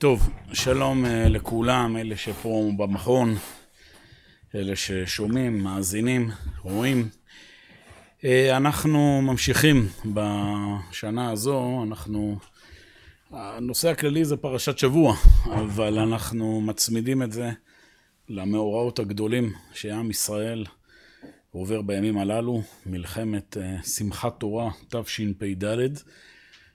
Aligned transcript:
טוב, 0.00 0.30
שלום 0.52 1.06
אה, 1.06 1.28
לכולם, 1.28 1.96
אלה 1.96 2.16
שפה 2.16 2.70
במכון, 2.76 3.34
אלה 4.54 4.76
ששומעים, 4.76 5.62
מאזינים, 5.62 6.30
רואים. 6.62 7.08
אה, 8.24 8.56
אנחנו 8.56 9.22
ממשיכים 9.22 9.88
בשנה 10.04 11.30
הזו, 11.30 11.84
אנחנו... 11.86 12.38
הנושא 13.30 13.88
הכללי 13.88 14.24
זה 14.24 14.36
פרשת 14.36 14.78
שבוע, 14.78 15.16
אבל 15.44 15.98
אנחנו 15.98 16.60
מצמידים 16.60 17.22
את 17.22 17.32
זה 17.32 17.50
למאורעות 18.28 18.98
הגדולים 18.98 19.52
שעם 19.72 20.10
ישראל 20.10 20.64
עובר 21.50 21.82
בימים 21.82 22.18
הללו, 22.18 22.62
מלחמת 22.86 23.56
אה, 23.56 23.82
שמחת 23.82 24.40
תורה 24.40 24.70
תשפ"ד. 24.88 25.64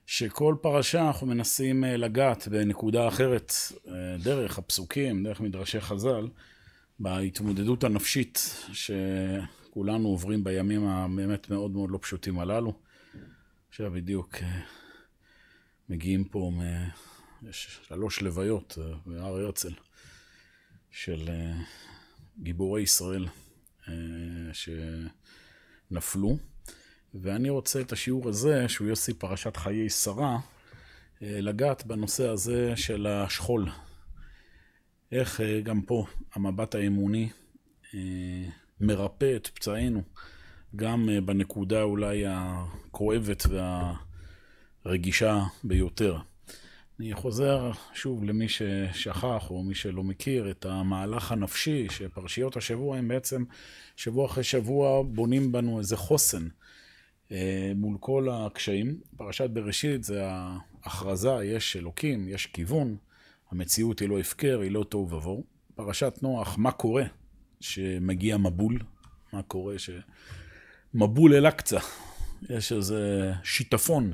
שכל 0.05 0.55
פרשה 0.61 1.07
אנחנו 1.07 1.27
מנסים 1.27 1.83
אה, 1.83 1.97
לגעת 1.97 2.47
בנקודה 2.47 3.07
אחרת, 3.07 3.53
אה, 3.87 4.17
דרך 4.23 4.57
הפסוקים, 4.57 5.23
דרך 5.23 5.41
מדרשי 5.41 5.81
חז"ל, 5.81 6.27
בהתמודדות 6.99 7.83
הנפשית 7.83 8.39
שכולנו 8.73 10.07
עוברים 10.07 10.43
בימים 10.43 10.87
הבאמת 10.87 11.49
מאוד 11.49 11.71
מאוד 11.71 11.91
לא 11.91 11.99
פשוטים 12.01 12.39
הללו. 12.39 12.73
עכשיו 13.69 13.91
בדיוק 13.91 14.35
אה, 14.35 14.61
מגיעים 15.89 16.23
פה 16.23 16.51
שלוש 17.51 18.21
לוויות 18.21 18.77
בהר 19.05 19.25
הרצל 19.25 19.73
של 20.91 21.29
גיבורי 22.39 22.81
ישראל 22.81 23.25
שנפלו. 24.53 26.37
ואני 27.21 27.49
רוצה 27.49 27.81
את 27.81 27.91
השיעור 27.91 28.29
הזה, 28.29 28.69
שהוא 28.69 28.87
יוסי 28.87 29.13
פרשת 29.13 29.57
חיי 29.57 29.89
שרה, 29.89 30.37
אה, 31.21 31.41
לגעת 31.41 31.85
בנושא 31.85 32.27
הזה 32.27 32.73
של 32.75 33.07
השכול. 33.07 33.69
איך 35.11 35.41
אה, 35.41 35.61
גם 35.61 35.81
פה 35.81 36.05
המבט 36.33 36.75
האמוני 36.75 37.29
אה, 37.93 37.99
מרפא 38.81 39.35
את 39.35 39.47
פצעינו, 39.47 40.01
גם 40.75 41.09
בנקודה 41.25 41.81
אולי 41.81 42.23
הכואבת 42.27 43.45
והרגישה 44.85 45.43
ביותר. 45.63 46.17
אני 46.99 47.13
חוזר 47.13 47.71
שוב 47.93 48.23
למי 48.23 48.49
ששכח 48.49 49.47
או 49.49 49.63
מי 49.63 49.75
שלא 49.75 50.03
מכיר 50.03 50.51
את 50.51 50.65
המהלך 50.65 51.31
הנפשי 51.31 51.87
שפרשיות 51.89 52.57
השבוע 52.57 52.97
הם 52.97 53.07
בעצם 53.07 53.43
שבוע 53.95 54.25
אחרי 54.25 54.43
שבוע 54.43 55.03
בונים 55.03 55.51
בנו 55.51 55.79
איזה 55.79 55.97
חוסן. 55.97 56.47
אה, 57.31 57.71
מול 57.75 57.97
כל 57.99 58.27
הקשיים. 58.31 58.99
פרשת 59.17 59.49
בראשית 59.49 60.03
זה 60.03 60.21
ההכרזה, 60.25 61.29
יש 61.43 61.75
אלוקים, 61.75 62.27
יש 62.27 62.45
כיוון, 62.45 62.97
המציאות 63.51 63.99
היא 63.99 64.09
לא 64.09 64.19
הפקר, 64.19 64.59
היא 64.59 64.71
לא 64.71 64.83
תוהו 64.89 65.09
ובוהו. 65.11 65.43
פרשת 65.75 66.19
נוח, 66.21 66.57
מה 66.57 66.71
קורה 66.71 67.03
שמגיע 67.59 68.37
מבול? 68.37 68.79
מה 69.33 69.41
קורה 69.41 69.75
שמבול 70.93 71.33
אל-אקצא? 71.33 71.79
יש 72.49 72.71
איזה 72.71 73.33
שיטפון, 73.43 74.13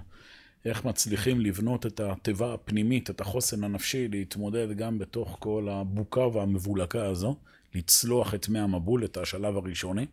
איך 0.66 0.86
מצליחים 0.86 1.42
לבנות 1.42 1.86
את 1.86 2.00
התיבה 2.00 2.54
הפנימית, 2.54 3.10
את 3.10 3.22
החוסן 3.22 3.64
הנפשי, 3.64 4.08
להתמודד 4.08 4.72
גם 4.78 5.00
בתוך 5.00 5.38
כל 5.40 5.68
הבוקה 5.72 6.28
והמבולקה 6.28 7.06
הזו, 7.06 7.36
לצלוח 7.76 8.34
את 8.34 8.50
מי 8.50 8.60
המבול, 8.60 9.06
את 9.06 9.18
השלב 9.18 9.58
הראשוני. 9.58 10.06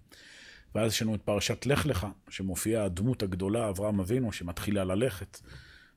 ואז 0.75 0.93
יש 0.93 1.03
לנו 1.03 1.15
את 1.15 1.23
פרשת 1.23 1.67
לך 1.67 1.87
לך, 1.87 2.07
שמופיעה 2.29 2.85
הדמות 2.85 3.23
הגדולה, 3.23 3.69
אברהם 3.69 4.01
אבינו, 4.01 4.33
שמתחילה 4.33 4.85
ללכת. 4.85 5.41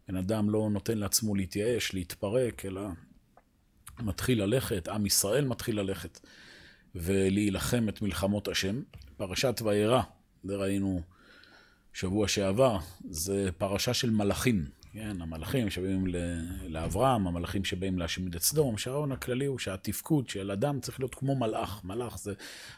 בן 0.08 0.16
אדם 0.16 0.50
לא 0.50 0.69
נותן 0.72 0.97
לעצמו 0.97 1.36
להתייאש, 1.36 1.94
להתפרק, 1.94 2.66
אלא 2.66 2.81
מתחיל 3.99 4.44
ללכת, 4.44 4.88
עם 4.88 5.05
ישראל 5.05 5.45
מתחיל 5.45 5.80
ללכת, 5.80 6.19
ולהילחם 6.95 7.89
את 7.89 8.02
מלחמות 8.02 8.47
השם. 8.47 8.81
פרשת 9.17 9.61
וירא, 9.66 10.02
זה 10.43 10.55
ראינו 10.55 11.02
שבוע 11.93 12.27
שעבר, 12.27 12.77
זה 13.09 13.49
פרשה 13.58 13.93
של 13.93 14.09
מלאכים. 14.09 14.80
כן, 14.93 15.21
המלאכים 15.21 15.69
שבאים 15.69 16.05
לאברהם, 16.67 17.27
המלאכים 17.27 17.65
שבאים 17.65 17.99
להשמיד 17.99 18.35
את 18.35 18.41
סדום, 18.41 18.77
שהרעיון 18.77 19.11
הכללי 19.11 19.45
הוא 19.45 19.59
שהתפקוד 19.59 20.29
של 20.29 20.52
אדם 20.52 20.79
צריך 20.79 20.99
להיות 20.99 21.15
כמו 21.15 21.35
מלאך. 21.35 21.81
מלאך 21.83 22.19
זה 22.19 22.33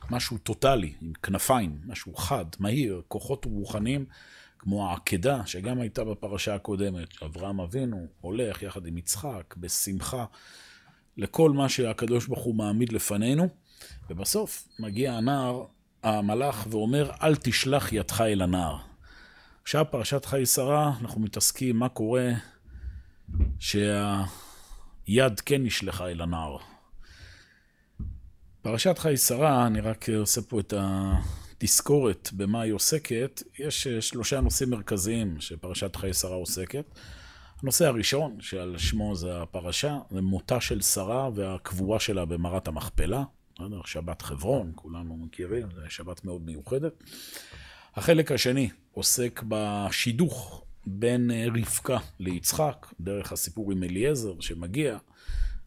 משהו 0.09 0.38
טוטאלי, 0.38 0.94
עם 1.01 1.13
כנפיים, 1.13 1.79
משהו 1.85 2.16
חד, 2.16 2.46
מהיר, 2.59 3.01
כוחות 3.07 3.46
רוחניים, 3.46 4.06
כמו 4.59 4.90
העקדה, 4.90 5.46
שגם 5.46 5.81
הייתה 5.81 6.03
בפרשה 6.03 6.56
הקודמת. 6.56 7.24
אברהם 7.24 7.59
אבינו 7.59 8.07
הולך 8.22 8.63
יחד 8.63 8.85
עם 8.85 8.97
יצחק, 8.97 9.56
בשמחה, 9.57 10.25
לכל 11.18 11.51
מה 11.51 11.69
שהקדוש 11.69 12.28
ברוך 12.28 12.44
הוא 12.44 12.56
מעמיד 12.56 12.94
לפנינו, 12.94 13.47
ובסוף 14.09 14.68
מגיע 14.80 15.13
הנער, 15.13 15.66
המלאך, 16.03 16.68
ואומר, 16.69 17.12
אל 17.24 17.35
תשלח 17.35 17.94
ידך 17.94 18.22
אל 18.22 18.41
הנער. 18.41 18.93
עכשיו 19.63 19.85
פרשת 19.91 20.25
חיי 20.25 20.46
שרה, 20.46 20.94
אנחנו 21.01 21.22
מתעסקים 21.22 21.79
מה 21.79 21.90
קורה 21.90 22.31
שהיד 23.59 25.40
כן 25.46 25.63
נשלחה 25.63 26.07
אל 26.07 26.22
הנער. 26.22 26.57
פרשת 28.62 28.97
חיי 28.97 29.18
שרה, 29.18 29.68
אני 29.68 29.81
רק 29.81 30.09
עושה 30.09 30.41
פה 30.41 30.59
את 30.59 30.74
התזכורת 30.78 32.29
במה 32.34 32.62
היא 32.62 32.74
עוסקת. 32.74 33.44
יש 33.59 33.88
שלושה 33.88 34.41
נושאים 34.41 34.69
מרכזיים 34.69 35.41
שפרשת 35.41 35.95
חיי 35.95 36.13
שרה 36.13 36.35
עוסקת. 36.35 36.85
הנושא 37.62 37.88
הראשון, 37.88 38.41
שעל 38.41 38.78
שמו 38.78 39.16
זה 39.16 39.41
הפרשה, 39.41 39.97
זה 40.12 40.22
מותה 40.22 40.62
של 40.62 40.81
שרה 40.81 41.30
והקבורה 41.35 42.00
שלה 42.00 42.25
במערת 42.25 42.68
המכפלה. 42.68 43.24
שבת 43.85 44.22
חברון, 44.22 44.72
כולנו 44.75 45.18
מכירים, 45.18 45.68
זו 45.75 45.81
שבת 45.90 46.25
מאוד 46.25 46.41
מיוחדת. 46.41 47.03
החלק 47.96 48.31
השני 48.31 48.70
עוסק 48.92 49.44
בשידוך 49.48 50.64
בין 50.86 51.31
אה, 51.31 51.46
רבקה 51.48 51.98
ליצחק, 52.20 52.88
דרך 53.00 53.31
הסיפור 53.31 53.72
עם 53.72 53.84
אליעזר 53.84 54.40
שמגיע, 54.40 54.98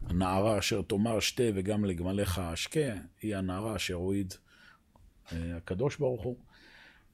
הנערה 0.05 0.59
אשר 0.59 0.81
תאמר 0.81 1.19
שתה 1.19 1.43
וגם 1.55 1.85
לגמליך 1.85 2.39
אשקה, 2.39 2.93
היא 3.21 3.35
הנערה 3.35 3.75
אשר 3.75 3.93
הועיד 3.93 4.33
אה, 5.31 5.57
הקדוש 5.57 5.97
ברוך 5.97 6.23
הוא. 6.23 6.35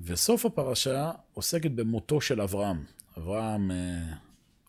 וסוף 0.02 0.46
הפרשה 0.46 1.12
עוסקת 1.34 1.72
במותו 1.72 2.22
של 2.22 2.42
אברהם. 2.42 2.84
אברהם 3.18 3.72
אה, 3.72 4.16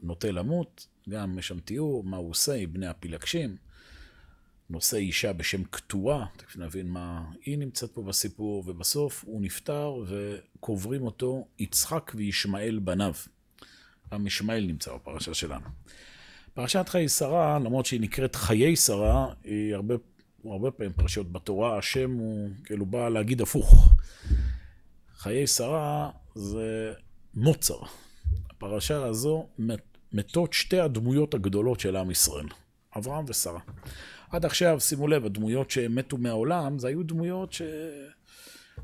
נוטה 0.03 0.31
למות, 0.31 0.87
גם 1.09 1.39
יש 1.39 1.49
שם 1.49 1.61
תיאור 1.61 2.05
מה 2.05 2.17
הוא 2.17 2.31
עושה 2.31 2.55
עם 2.55 2.73
בני 2.73 2.87
הפילגשים. 2.87 3.57
נושא 4.71 4.97
אישה 4.97 5.33
בשם 5.33 5.65
קטועה, 5.65 6.27
תכף 6.37 6.57
נבין 6.57 6.89
מה 6.89 7.25
היא 7.45 7.59
נמצאת 7.59 7.91
פה 7.91 8.03
בסיפור, 8.03 8.65
ובסוף 8.67 9.25
הוא 9.27 9.43
נפטר 9.43 9.95
וקוברים 10.07 11.03
אותו 11.03 11.47
יצחק 11.59 12.13
וישמעאל 12.15 12.79
בניו. 12.79 13.15
גם 14.13 14.27
ישמעאל 14.27 14.65
נמצא 14.67 14.95
בפרשה 14.95 15.35
שלנו. 15.35 15.67
פרשת 16.55 16.89
חיי 16.89 17.09
שרה, 17.09 17.59
למרות 17.59 17.87
שהיא 17.87 18.01
נקראת 18.01 18.37
חיי 18.37 18.77
שרה, 18.77 19.33
היא 19.45 19.75
הרבה, 19.75 19.95
הרבה 20.45 20.71
פעמים 20.71 20.93
פרשיות 20.93 21.33
בתורה, 21.33 21.79
השם 21.79 22.11
הוא 22.11 22.51
כאילו 22.65 22.87
בא 22.87 23.09
להגיד 23.09 23.41
הפוך. 23.41 23.89
חיי 25.17 25.47
שרה 25.47 26.11
זה 26.35 26.93
מוצר. 27.35 27.79
הפרשה 28.51 29.05
הזו 29.05 29.49
מתות 30.13 30.53
שתי 30.53 30.81
הדמויות 30.81 31.35
הגדולות 31.35 31.81
של 31.81 31.97
עם 31.97 32.11
ישראל, 32.11 32.47
אברהם 32.97 33.25
ושרה. 33.29 33.61
עד 34.35 34.45
עכשיו, 34.45 34.81
שימו 34.81 35.09
לב, 35.09 35.27
הדמויות 35.27 35.71
שמתו 35.71 36.19
מהעולם, 36.19 36.79
זה 36.79 36.89
היו 36.89 37.03
דמויות 37.03 37.55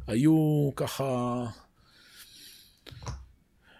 שהיו 0.07 0.71
ככה... 0.77 1.47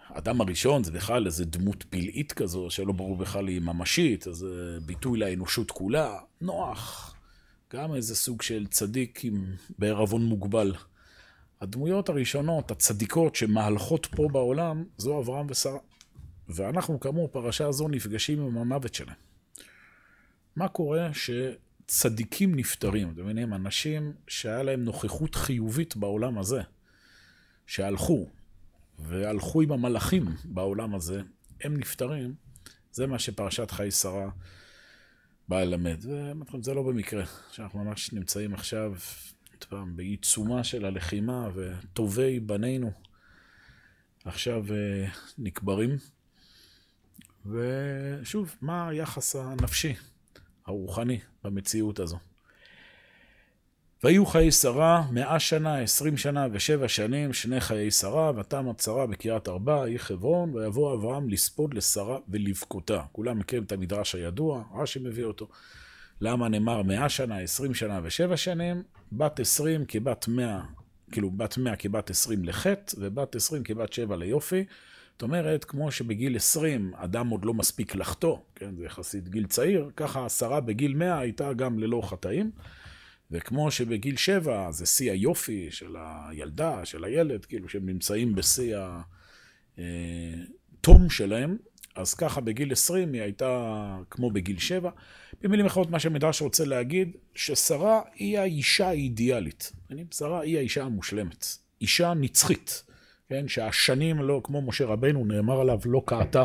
האדם 0.09 0.41
הראשון 0.41 0.85
זה 0.85 0.93
בכלל 0.93 1.27
איזה 1.27 1.45
דמות 1.45 1.83
פלאית 1.83 2.33
כזו, 2.33 2.71
שלא 2.71 2.93
ברור 2.93 3.17
בכלל 3.17 3.49
היא 3.49 3.61
ממשית, 3.61 4.27
איזה 4.27 4.79
ביטוי 4.87 5.19
לאנושות 5.19 5.71
כולה. 5.71 6.19
נוח, 6.41 7.15
גם 7.73 7.95
איזה 7.95 8.17
סוג 8.17 8.43
של 8.43 8.67
צדיק 8.67 9.25
עם 9.25 9.45
בערבון 9.79 10.25
מוגבל. 10.25 10.75
הדמויות 11.61 12.09
הראשונות, 12.09 12.71
הצדיקות 12.71 13.37
שמהלכות 13.37 14.07
פה 14.07 14.29
בעולם, 14.33 14.85
זו 14.99 15.21
אברהם 15.21 15.47
ושרה. 15.49 15.79
ואנחנו, 16.49 17.01
כאמור, 17.01 17.29
פרשה 17.29 17.67
הזו 17.67 17.89
נפגשים 17.89 18.41
עם 18.41 18.59
המוות 18.59 18.95
שלהם. 18.95 19.17
מה 20.57 20.69
קורה 20.69 21.15
שצדיקים 21.91 22.55
נפטרים? 22.55 23.11
אתם 23.11 23.23
מבינים? 23.23 23.55
אנשים 23.55 24.13
שהיה 24.29 24.63
להם 24.63 24.85
נוכחות 24.85 25.35
חיובית 25.35 25.97
בעולם 25.97 26.39
הזה, 26.39 26.61
שהלכו, 27.67 28.31
והלכו 28.99 29.63
עם 29.63 29.73
המלאכים 29.73 30.25
בעולם 30.45 30.95
הזה, 30.95 31.23
הם 31.61 31.77
נפטרים, 31.77 32.35
זה 32.93 33.07
מה 33.07 33.19
שפרשת 33.19 33.71
חיי 33.71 33.91
שרה 33.91 34.31
באה 35.49 35.65
ללמד. 35.65 36.01
זה 36.63 36.75
לא 36.75 36.83
במקרה, 36.83 37.25
שאנחנו 37.53 37.85
ממש 37.85 38.13
נמצאים 38.13 38.55
עכשיו 38.55 38.95
פעם, 39.69 39.97
בעיצומה 39.97 40.65
של 40.65 40.85
הלחימה, 40.85 41.49
וטובי 41.55 42.41
בנינו 42.41 42.93
עכשיו 44.25 44.65
אה, 44.73 45.09
נקברים. 45.39 45.91
ושוב, 47.47 48.57
מה 48.61 48.89
היחס 48.89 49.37
הנפשי, 49.37 49.95
הרוחני, 50.67 51.19
במציאות 51.45 52.01
הזו? 52.01 52.19
והיו 54.05 54.27
חיי 54.27 54.53
שרה 54.53 55.05
מאה 55.11 55.41
שנה, 55.41 55.79
עשרים 55.79 56.17
שנה 56.17 56.47
ושבע 56.53 56.89
שנים, 56.89 57.33
שני 57.33 57.61
חיי 57.61 57.91
שרה, 57.91 58.33
ותמת 58.37 58.81
שרה 58.81 59.07
בקריית 59.07 59.49
ארבע, 59.49 59.83
היא 59.83 59.99
חברון, 59.99 60.55
ויבוא 60.55 60.95
אברהם 60.95 61.29
לספוד 61.29 61.75
לשרה 61.75 62.19
ולבכותה. 62.29 63.03
כולם 63.13 63.39
מכירים 63.39 63.65
את 63.65 63.73
המדרש 63.73 64.15
הידוע, 64.15 64.63
רש"י 64.75 64.99
מביא 64.99 65.25
אותו. 65.25 65.49
למה 66.21 66.49
נאמר 66.49 66.83
מאה 66.83 67.09
שנה, 67.09 67.39
עשרים 67.39 67.75
שנה 67.75 68.01
ושבע 68.03 68.37
שנים? 68.37 68.83
בת 69.13 69.41
עשרים 69.41 69.85
כבת 69.89 70.29
מאה, 70.29 70.61
כאילו 71.13 71.31
בת 71.31 71.59
מאה 71.59 71.77
כבת 71.77 72.11
עשרים 72.11 72.45
לחטא, 72.45 72.97
ובת 72.99 73.37
עשרים 73.37 73.63
כבת 73.63 73.93
שבע 73.93 74.17
ליופי. 74.17 74.65
זאת 75.21 75.23
אומרת, 75.23 75.65
כמו 75.65 75.91
שבגיל 75.91 76.37
עשרים 76.37 76.93
אדם 76.95 77.29
עוד 77.29 77.45
לא 77.45 77.55
מספיק 77.55 77.95
לחטוא, 77.95 78.39
כן, 78.55 78.77
זה 78.77 78.85
יחסית 78.85 79.29
גיל 79.29 79.47
צעיר, 79.47 79.91
ככה 79.97 80.27
השרה 80.27 80.61
בגיל 80.61 80.95
מאה 80.95 81.19
הייתה 81.19 81.53
גם 81.53 81.79
ללא 81.79 82.03
חטאים. 82.05 82.51
וכמו 83.31 83.71
שבגיל 83.71 84.17
שבע 84.17 84.71
זה 84.71 84.87
שיא 84.87 85.13
היופי 85.13 85.71
של 85.71 85.97
הילדה, 85.99 86.85
של 86.85 87.05
הילד, 87.05 87.45
כאילו 87.45 87.69
שהם 87.69 87.87
נמצאים 87.87 88.35
בשיא 88.35 88.77
התום 89.79 91.11
שלהם, 91.11 91.57
אז 91.97 92.15
ככה 92.15 92.41
בגיל 92.41 92.73
עשרים 92.73 93.13
היא 93.13 93.23
הייתה 93.23 93.97
כמו 94.11 94.31
בגיל 94.31 94.59
שבע. 94.59 94.91
במילים 95.41 95.67
אחרות, 95.67 95.91
מה 95.91 95.99
שהמדרש 95.99 96.43
רוצה 96.43 96.65
להגיד, 96.65 97.17
ששרה 97.35 98.01
היא 98.15 98.39
האישה 98.39 98.89
האידיאלית. 98.89 99.73
שרה 100.11 100.41
היא 100.41 100.59
האישה 100.59 100.85
המושלמת. 100.85 101.47
אישה 101.81 102.15
נצחית, 102.15 102.83
כן? 103.31 103.49
שהשנים 103.49 104.23
לא, 104.23 104.41
כמו 104.45 104.63
משה 104.63 104.85
רבנו, 104.85 105.25
נאמר 105.25 105.61
עליו, 105.61 105.79
לא 105.85 106.03
קעתה, 106.07 106.45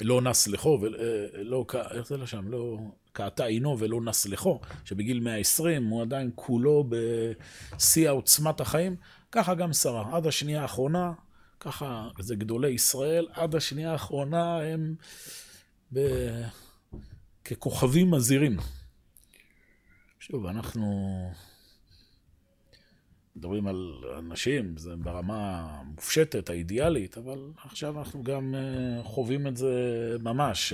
לא 0.00 0.22
נס 0.22 0.48
לכו, 0.48 0.78
ולא, 0.82 1.66
איך 1.90 2.06
זה 2.06 2.16
לשם? 2.16 2.48
לא... 2.48 2.78
קעתה 3.12 3.44
עינו 3.44 3.78
ולא 3.78 4.00
נס 4.00 4.26
לכו, 4.26 4.60
שבגיל 4.84 5.20
120 5.20 5.86
הוא 5.86 6.02
עדיין 6.02 6.30
כולו 6.34 6.84
בשיא 6.88 8.10
עוצמת 8.10 8.60
החיים, 8.60 8.96
ככה 9.32 9.54
גם 9.54 9.72
שרה. 9.72 10.16
עד 10.16 10.26
השנייה 10.26 10.62
האחרונה, 10.62 11.12
ככה, 11.60 12.08
זה 12.18 12.36
גדולי 12.36 12.70
ישראל, 12.70 13.26
עד 13.32 13.54
השנייה 13.54 13.92
האחרונה 13.92 14.58
הם 14.62 14.94
ב... 15.92 15.98
ככוכבים 17.44 18.10
מזהירים. 18.10 18.56
שוב, 20.20 20.46
אנחנו 20.46 21.12
מדברים 23.36 23.66
על 23.66 23.94
אנשים, 24.18 24.76
זה 24.76 24.96
ברמה 24.96 25.70
המופשטת, 25.70 26.50
האידיאלית, 26.50 27.18
אבל 27.18 27.38
עכשיו 27.64 27.98
אנחנו 27.98 28.22
גם 28.22 28.54
אה, 28.54 29.02
חווים 29.04 29.46
את 29.46 29.56
זה 29.56 29.76
ממש. 30.20 30.72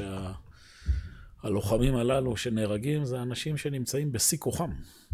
הלוחמים 1.42 1.96
הללו 1.96 2.36
שנהרגים 2.36 3.04
זה 3.04 3.22
אנשים 3.22 3.56
שנמצאים 3.56 4.12
בשיא 4.12 4.38
כוחם. 4.38 4.70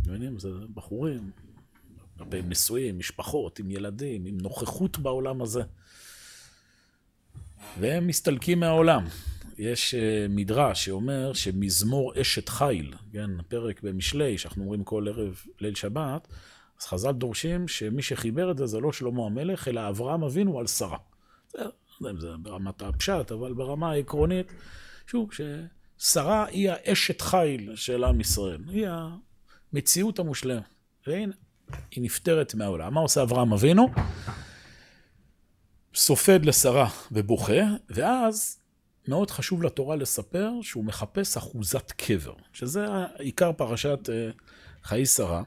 מבינים? 0.06 0.38
זה 0.38 0.48
בחורים, 0.74 1.30
הרבה 2.18 2.42
נשואים, 2.42 2.98
משפחות, 2.98 3.58
עם 3.58 3.70
ילדים, 3.70 4.26
עם 4.26 4.38
נוכחות 4.40 4.98
בעולם 4.98 5.42
הזה. 5.42 5.62
והם 7.80 8.06
מסתלקים 8.06 8.60
מהעולם. 8.60 9.04
יש 9.58 9.94
uh, 9.94 9.98
מדרש 10.28 10.84
שאומר 10.84 11.32
שמזמור 11.32 12.12
אשת 12.20 12.48
חיל, 12.48 12.94
כן, 13.12 13.30
פרק 13.48 13.82
במשלי, 13.82 14.38
שאנחנו 14.38 14.62
אומרים 14.62 14.84
כל 14.84 15.08
ערב 15.08 15.42
ליל 15.60 15.74
שבת, 15.74 16.28
אז 16.80 16.86
חז"ל 16.86 17.12
דורשים 17.12 17.68
שמי 17.68 18.02
שחיבר 18.02 18.50
את 18.50 18.58
זה 18.58 18.66
זה 18.66 18.80
לא 18.80 18.92
שלמה 18.92 19.26
המלך, 19.26 19.68
אלא 19.68 19.88
אברהם 19.88 20.24
אבינו 20.24 20.58
על 20.58 20.66
שרה. 20.66 20.98
זה, 21.52 21.58
לא 21.58 21.68
יודע 22.00 22.10
אם 22.10 22.20
זה 22.20 22.28
ברמת 22.42 22.82
הפשט, 22.82 23.32
אבל 23.32 23.52
ברמה 23.52 23.90
העקרונית, 23.90 24.52
שוב, 25.06 25.32
ש... 25.32 25.40
שרה 25.98 26.46
היא 26.46 26.70
האשת 26.70 27.20
חיל 27.20 27.76
של 27.76 28.04
עם 28.04 28.20
ישראל. 28.20 28.60
היא 28.68 28.86
המציאות 29.72 30.18
המושלמת. 30.18 30.62
והנה, 31.06 31.34
היא 31.90 32.04
נפטרת 32.04 32.54
מהעולם. 32.54 32.94
מה 32.94 33.00
עושה 33.00 33.22
אברהם 33.22 33.52
אבינו? 33.52 33.88
סופד 35.94 36.44
לשרה 36.44 36.88
ובוכה, 37.12 37.62
ואז 37.90 38.60
מאוד 39.08 39.30
חשוב 39.30 39.62
לתורה 39.62 39.96
לספר 39.96 40.50
שהוא 40.62 40.84
מחפש 40.84 41.36
אחוזת 41.36 41.92
קבר, 41.92 42.34
שזה 42.52 42.86
עיקר 43.18 43.52
פרשת 43.52 43.98
אה, 44.12 44.30
חיי 44.82 45.06
שרה. 45.06 45.42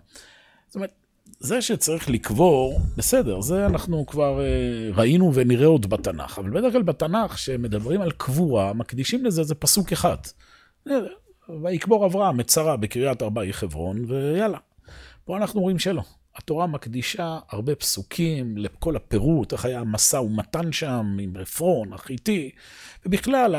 זאת 0.68 0.76
אומרת, 0.76 0.94
זה 1.40 1.62
שצריך 1.62 2.10
לקבור, 2.10 2.80
בסדר, 2.98 3.42
זה 3.42 3.66
אנחנו 3.66 4.06
כבר 4.06 4.42
אה, 4.42 4.90
ראינו 4.94 5.32
ונראה 5.34 5.66
עוד 5.66 5.90
בתנ"ך, 5.90 6.40
אבל 6.40 6.50
בדרך 6.50 6.74
כלל 6.74 6.82
בתנ"ך, 6.82 7.34
כשמדברים 7.34 8.02
על 8.02 8.12
קבורה, 8.12 8.74
מקדישים 8.74 9.26
לזה, 9.26 9.44
זה 9.44 9.56
פסוק 9.56 9.92
אחד. 9.92 10.18
ויקבור 11.64 12.06
אברהם 12.06 12.40
את 12.40 12.50
שרה 12.50 12.78
בקריית 12.78 13.22
ארבעי 13.22 13.54
חברון, 13.54 14.06
ויאללה. 14.08 14.58
פה 15.26 15.38
אנחנו 15.38 15.62
רואים 15.62 15.80
שלא. 15.80 16.02
התורה 16.36 16.68
מקדישה 16.68 17.40
הרבה 17.50 17.76
פסוקים 17.76 18.58
לכל 18.58 18.96
הפירוט, 18.96 19.54
איך 19.54 19.66
היה 19.66 19.80
המשא 19.80 20.18
ומתן 20.18 20.72
שם 20.72 21.18
עם 21.22 21.38
רפרון, 21.38 21.94
החיתי, 21.94 22.52
ובכלל, 23.06 23.56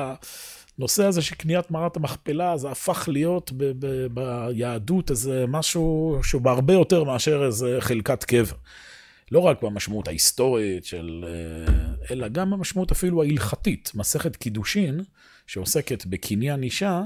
הנושא 0.79 1.05
הזה 1.05 1.23
של 1.23 1.35
קניית 1.35 1.71
מערת 1.71 1.97
המכפלה, 1.97 2.57
זה 2.57 2.71
הפך 2.71 3.09
להיות 3.13 3.53
ב- 3.53 3.73
ב- 3.79 4.07
ביהדות 4.15 5.11
איזה 5.11 5.45
משהו 5.49 6.21
שהוא 6.23 6.43
בהרבה 6.43 6.73
יותר 6.73 7.05
מאשר 7.05 7.47
איזה 7.47 7.77
חלקת 7.81 8.25
קבר. 8.25 8.57
לא 9.33 9.39
רק 9.39 9.63
במשמעות 9.63 10.09
ההיסטורית 10.09 10.85
של... 10.85 11.25
אה, 11.29 11.95
אלא 12.11 12.29
גם 12.29 12.51
במשמעות 12.51 12.91
אפילו 12.91 13.23
ההלכתית. 13.23 13.93
מסכת 13.95 14.37
קידושין, 14.37 15.01
שעוסקת 15.47 16.07
בקניין 16.07 16.63
אישה, 16.63 17.03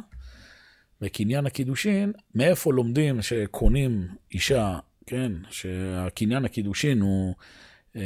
בקניין 1.00 1.46
הקידושין, 1.46 2.12
מאיפה 2.34 2.72
לומדים 2.72 3.22
שקונים 3.22 4.08
אישה, 4.32 4.78
כן, 5.06 5.32
שהקניין 5.50 6.44
הקידושין 6.44 7.00
הוא 7.00 7.34
אה, 7.96 8.02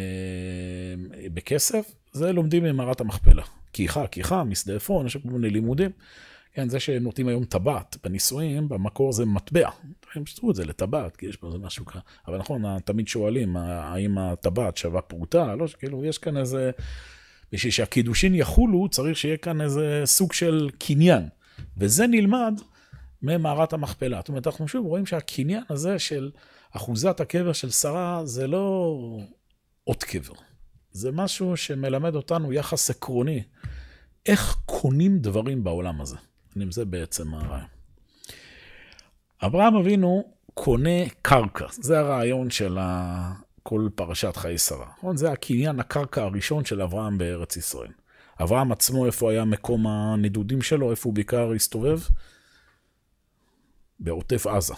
בכסף, 1.35 1.93
זה 2.17 2.33
לומדים 2.33 2.65
ממערת 2.65 3.01
המכפלה. 3.01 3.43
כיחה, 3.73 4.07
כיחה, 4.07 4.45
משדה 4.45 4.77
עפרון, 4.77 5.07
יש 5.07 5.17
כל 5.17 5.29
מיני 5.29 5.51
לימודים. 5.51 5.91
כן, 6.53 6.69
זה 6.69 6.81
שנותנים 6.81 7.29
היום 7.29 7.45
טבעת 7.45 7.97
בנישואים, 8.05 8.69
במקור 8.69 9.13
זה 9.13 9.25
מטבע. 9.25 9.71
הם 10.15 10.27
שתו 10.27 10.51
את 10.51 10.55
זה 10.55 10.65
לטבעת, 10.65 11.17
כי 11.17 11.27
יש 11.27 11.37
פה 11.37 11.47
איזה 11.47 11.59
משהו 11.59 11.85
ככה. 11.85 11.99
אבל 12.29 12.39
נכון, 12.39 12.79
תמיד 12.85 13.09
שואלים, 13.09 13.57
האם 13.57 14.19
הטבעת 14.19 14.77
שווה 14.77 15.01
פרוטה? 15.01 15.55
לא, 15.55 15.67
כאילו, 15.79 16.05
יש 16.05 16.19
כאן 16.19 16.37
איזה... 16.37 16.71
בשביל 17.53 17.73
שהקידושין 17.73 18.35
יחולו, 18.35 18.89
צריך 18.89 19.17
שיהיה 19.17 19.37
כאן 19.37 19.61
איזה 19.61 20.03
סוג 20.05 20.33
של 20.33 20.71
קניין. 20.79 21.29
וזה 21.77 22.07
נלמד 22.07 22.61
ממערת 23.23 23.73
המכפלה. 23.73 24.17
זאת 24.17 24.29
אומרת, 24.29 24.47
אנחנו 24.47 24.69
שוב 24.69 24.87
רואים 24.87 25.07
שהקניין 25.07 25.63
הזה 25.71 25.99
של 25.99 26.31
אחוזת 26.71 27.21
הקבר 27.21 27.53
של 27.53 27.71
שרה, 27.71 28.21
זה 28.25 28.47
לא 28.47 28.97
עוד 29.85 30.05
קבר. 30.05 30.35
זה 30.97 31.13
משהו 31.13 31.57
שמלמד 31.57 32.15
אותנו 32.15 32.53
יחס 32.53 32.91
עקרוני. 32.91 33.43
איך 34.27 34.57
קונים 34.67 35.19
דברים 35.19 35.65
בעולם 35.65 36.01
הזה. 36.01 36.17
אם 36.57 36.73
זה 36.73 36.85
בעצם 36.85 37.35
הרעיון. 37.35 37.69
אברהם 39.43 39.77
אבינו 39.77 40.25
קונה 40.55 41.09
קרקע, 41.23 41.67
זה 41.71 41.99
הרעיון 41.99 42.51
של 42.51 42.79
כל 43.63 43.89
פרשת 43.95 44.37
חיי 44.37 44.59
שרה. 44.59 44.87
נכון? 44.99 45.17
זה 45.17 45.33
הקניין 45.33 45.81
הקרקע 45.81 46.23
הראשון 46.23 46.65
של 46.65 46.83
אברהם 46.83 47.19
בארץ 47.19 47.57
ישראל. 47.57 47.93
אברהם 48.43 48.73
עצמו, 48.73 49.07
איפה 49.07 49.31
היה 49.31 49.45
מקום 49.45 49.87
הנדודים 49.87 50.63
שלו, 50.63 50.91
איפה 50.91 51.09
הוא 51.09 51.15
בעיקר 51.15 51.53
הסתובב? 51.53 52.01
בעוטף 54.01 54.47
עזה. 54.47 54.75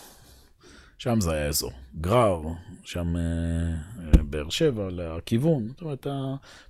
שם 0.99 1.21
זה 1.21 1.33
היה 1.33 1.47
אזור. 1.47 1.73
גרר, 2.01 2.41
שם 2.85 3.17
אה, 3.17 3.23
אה, 3.23 4.23
באר 4.23 4.51
שבע, 4.51 4.89
לכיוון, 4.91 5.69
זאת 5.69 5.81
אומרת, 5.81 6.07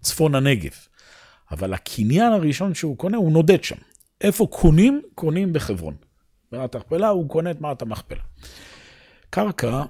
צפון 0.01 0.35
הנגב. 0.35 0.71
אבל 1.51 1.75
הקניין 1.75 2.33
הראשון 2.33 2.75
שהוא 2.75 2.99
קונה, 2.99 3.17
הוא 3.17 3.33
נודד 3.33 3.65
שם. 3.65 3.77
איפה 4.21 4.47
קונים? 4.51 5.03
קונים 5.15 5.53
בחברון. 5.53 5.97
מערת 6.53 6.75
המכפלה, 6.75 7.09
הוא 7.09 7.29
קונה 7.29 7.51
את 7.51 7.61
מערת 7.61 7.83
המכפלה. 7.83 8.23
קרקע, 9.31 9.83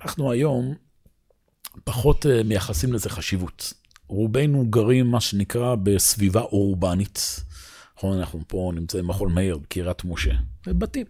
אנחנו 0.00 0.32
היום 0.32 0.74
פחות 1.84 2.26
אה, 2.26 2.42
מייחסים 2.42 2.92
לזה 2.92 3.10
חשיבות. 3.10 3.72
רובנו 4.08 4.66
גרים, 4.66 5.10
מה 5.10 5.20
שנקרא, 5.20 5.74
בסביבה 5.74 6.40
אורבנית. 6.40 7.40
נכון, 7.96 8.18
אנחנו 8.18 8.40
פה 8.48 8.72
נמצאים 8.74 9.04
במחול 9.04 9.28
מאיר, 9.28 9.58
בקריית 9.58 10.04
משה. 10.04 10.32
בתים. 10.66 11.06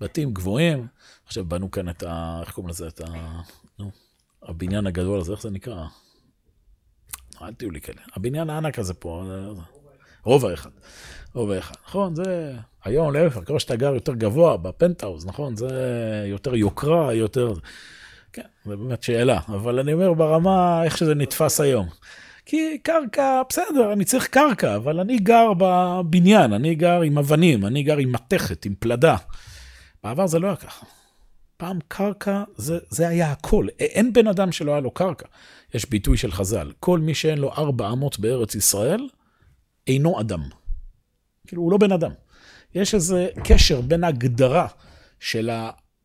בתים 0.00 0.32
גבוהים. 0.32 0.86
עכשיו 1.26 1.44
בנו 1.44 1.70
כאן 1.70 1.88
את 1.88 2.02
ה... 2.02 2.38
איך 2.40 2.50
קוראים 2.50 2.70
לזה? 2.70 2.88
את 2.88 3.00
ה... 3.00 3.40
נו, 3.78 3.90
הבניין 4.42 4.86
הגדול 4.86 5.20
הזה, 5.20 5.32
איך 5.32 5.42
זה 5.42 5.50
נקרא? 5.50 5.84
אל 7.42 7.52
תהיו 7.54 7.70
לי 7.70 7.80
כאלה. 7.80 8.00
הבניין 8.16 8.50
הענק 8.50 8.78
הזה 8.78 8.94
פה, 8.94 9.24
רובע 10.24 10.54
אחד. 10.54 10.70
רובע 11.34 11.58
אחד. 11.58 11.74
נכון, 11.86 12.14
זה... 12.14 12.54
היום 12.84 13.12
להפך, 13.14 13.40
ככל 13.44 13.58
שאתה 13.58 13.76
גר 13.76 13.94
יותר 13.94 14.14
גבוה 14.14 14.56
בפנטהאוז, 14.56 15.26
נכון? 15.26 15.56
זה 15.56 16.24
יותר 16.26 16.54
יוקרה, 16.54 17.14
יותר... 17.14 17.52
כן, 18.32 18.42
זו 18.64 18.76
באמת 18.76 19.02
שאלה. 19.02 19.40
אבל 19.48 19.78
אני 19.78 19.92
אומר 19.92 20.14
ברמה, 20.14 20.84
איך 20.84 20.98
שזה 20.98 21.14
נתפס 21.14 21.60
היום. 21.60 21.88
כי 22.46 22.78
קרקע, 22.82 23.42
בסדר, 23.48 23.92
אני 23.92 24.04
צריך 24.04 24.26
קרקע, 24.26 24.76
אבל 24.76 25.00
אני 25.00 25.18
גר 25.18 25.52
בבניין, 25.58 26.52
אני 26.52 26.74
גר 26.74 27.00
עם 27.00 27.18
אבנים, 27.18 27.66
אני 27.66 27.82
גר 27.82 27.96
עם 27.96 28.12
מתכת, 28.12 28.64
עם 28.64 28.74
פלדה. 28.78 29.16
בעבר 30.04 30.26
זה 30.26 30.38
לא 30.38 30.46
היה 30.46 30.56
ככה. 30.56 30.86
פעם 31.56 31.78
קרקע 31.88 32.44
זה, 32.56 32.78
זה 32.90 33.08
היה 33.08 33.32
הכל. 33.32 33.66
אין 33.78 34.12
בן 34.12 34.26
אדם 34.26 34.52
שלא 34.52 34.72
היה 34.72 34.80
לו 34.80 34.90
קרקע. 34.90 35.26
יש 35.74 35.90
ביטוי 35.90 36.16
של 36.16 36.32
חז"ל, 36.32 36.72
כל 36.80 36.98
מי 36.98 37.14
שאין 37.14 37.38
לו 37.38 37.52
ארבע 37.52 37.92
אמות 37.92 38.18
בארץ 38.18 38.54
ישראל, 38.54 39.08
אינו 39.86 40.20
אדם. 40.20 40.42
כאילו, 41.46 41.62
הוא 41.62 41.72
לא 41.72 41.78
בן 41.78 41.92
אדם. 41.92 42.10
יש 42.74 42.94
איזה 42.94 43.28
קשר 43.44 43.80
בין 43.80 44.04
ההגדרה 44.04 44.66
של 45.20 45.50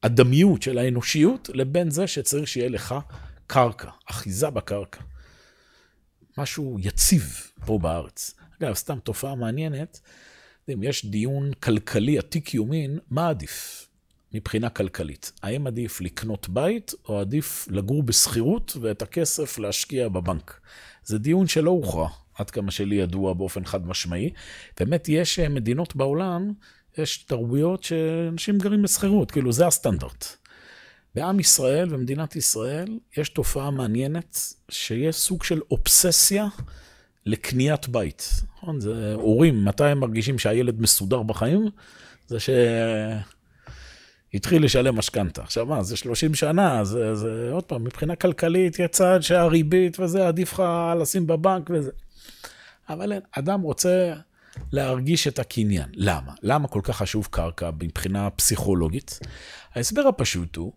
האדמיות, 0.03 0.61
של 0.61 0.77
האנושיות, 0.77 1.49
לבין 1.53 1.91
זה 1.91 2.07
שצריך 2.07 2.47
שיהיה 2.47 2.69
לך 2.69 2.95
קרקע, 3.47 3.89
אחיזה 4.09 4.49
בקרקע. 4.49 5.01
משהו 6.37 6.77
יציב 6.79 7.51
פה 7.65 7.79
בארץ. 7.79 8.35
אגב, 8.59 8.73
סתם 8.73 8.99
תופעה 8.99 9.35
מעניינת, 9.35 9.99
אם 10.69 10.83
יש 10.83 11.05
דיון 11.05 11.53
כלכלי 11.53 12.17
עתיק 12.17 12.53
יומין, 12.53 12.99
מה 13.09 13.29
עדיף 13.29 13.87
מבחינה 14.33 14.69
כלכלית? 14.69 15.31
האם 15.43 15.67
עדיף 15.67 16.01
לקנות 16.01 16.49
בית, 16.49 16.93
או 17.09 17.19
עדיף 17.19 17.67
לגור 17.71 18.03
בשכירות 18.03 18.77
ואת 18.81 19.01
הכסף 19.01 19.59
להשקיע 19.59 20.09
בבנק? 20.09 20.59
זה 21.05 21.17
דיון 21.17 21.47
שלא 21.47 21.71
הוכרע, 21.71 22.09
עד 22.35 22.49
כמה 22.49 22.71
שלי 22.71 22.95
ידוע 22.95 23.33
באופן 23.33 23.65
חד 23.65 23.87
משמעי. 23.87 24.29
באמת, 24.79 25.09
יש 25.09 25.39
אה, 25.39 25.49
מדינות 25.49 25.95
בעולם, 25.95 26.53
יש 26.97 27.17
תרבויות 27.17 27.83
שאנשים 27.83 28.57
גרים 28.57 28.81
בשכירות, 28.81 29.31
כאילו 29.31 29.51
זה 29.51 29.67
הסטנדרט. 29.67 30.25
בעם 31.15 31.39
ישראל, 31.39 31.89
במדינת 31.89 32.35
ישראל, 32.35 32.99
יש 33.17 33.29
תופעה 33.29 33.71
מעניינת, 33.71 34.37
שיש 34.69 35.15
סוג 35.15 35.43
של 35.43 35.61
אובססיה 35.71 36.47
לקניית 37.25 37.87
בית. 37.87 38.43
נכון? 38.63 38.79
זה 38.79 39.13
הורים, 39.13 39.65
מתי 39.65 39.83
הם 39.83 39.99
מרגישים 39.99 40.39
שהילד 40.39 40.81
מסודר 40.81 41.23
בחיים? 41.23 41.69
זה 42.27 42.37
שהתחיל 44.33 44.65
לשלם 44.65 44.95
משכנתה. 44.95 45.41
עכשיו 45.41 45.65
מה, 45.65 45.83
זה 45.83 45.97
30 45.97 46.35
שנה, 46.35 46.83
זה, 46.83 47.15
זה 47.15 47.49
עוד 47.51 47.63
פעם, 47.63 47.83
מבחינה 47.83 48.15
כלכלית 48.15 48.79
יצא 48.79 49.21
שהריבית 49.21 49.99
וזה, 49.99 50.27
עדיף 50.27 50.53
לך 50.53 50.63
לשים 51.01 51.27
בבנק 51.27 51.69
וזה. 51.69 51.91
אבל 52.89 53.11
אין, 53.11 53.21
אדם 53.31 53.61
רוצה 53.61 54.13
להרגיש 54.71 55.27
את 55.27 55.39
הקניין. 55.39 55.89
למה? 55.93 56.33
למה 56.41 56.67
כל 56.67 56.81
כך 56.83 56.97
חשוב 56.97 57.27
קרקע 57.31 57.69
מבחינה 57.81 58.29
פסיכולוגית? 58.29 59.19
ההסבר 59.75 60.07
הפשוט 60.07 60.55
הוא 60.55 60.73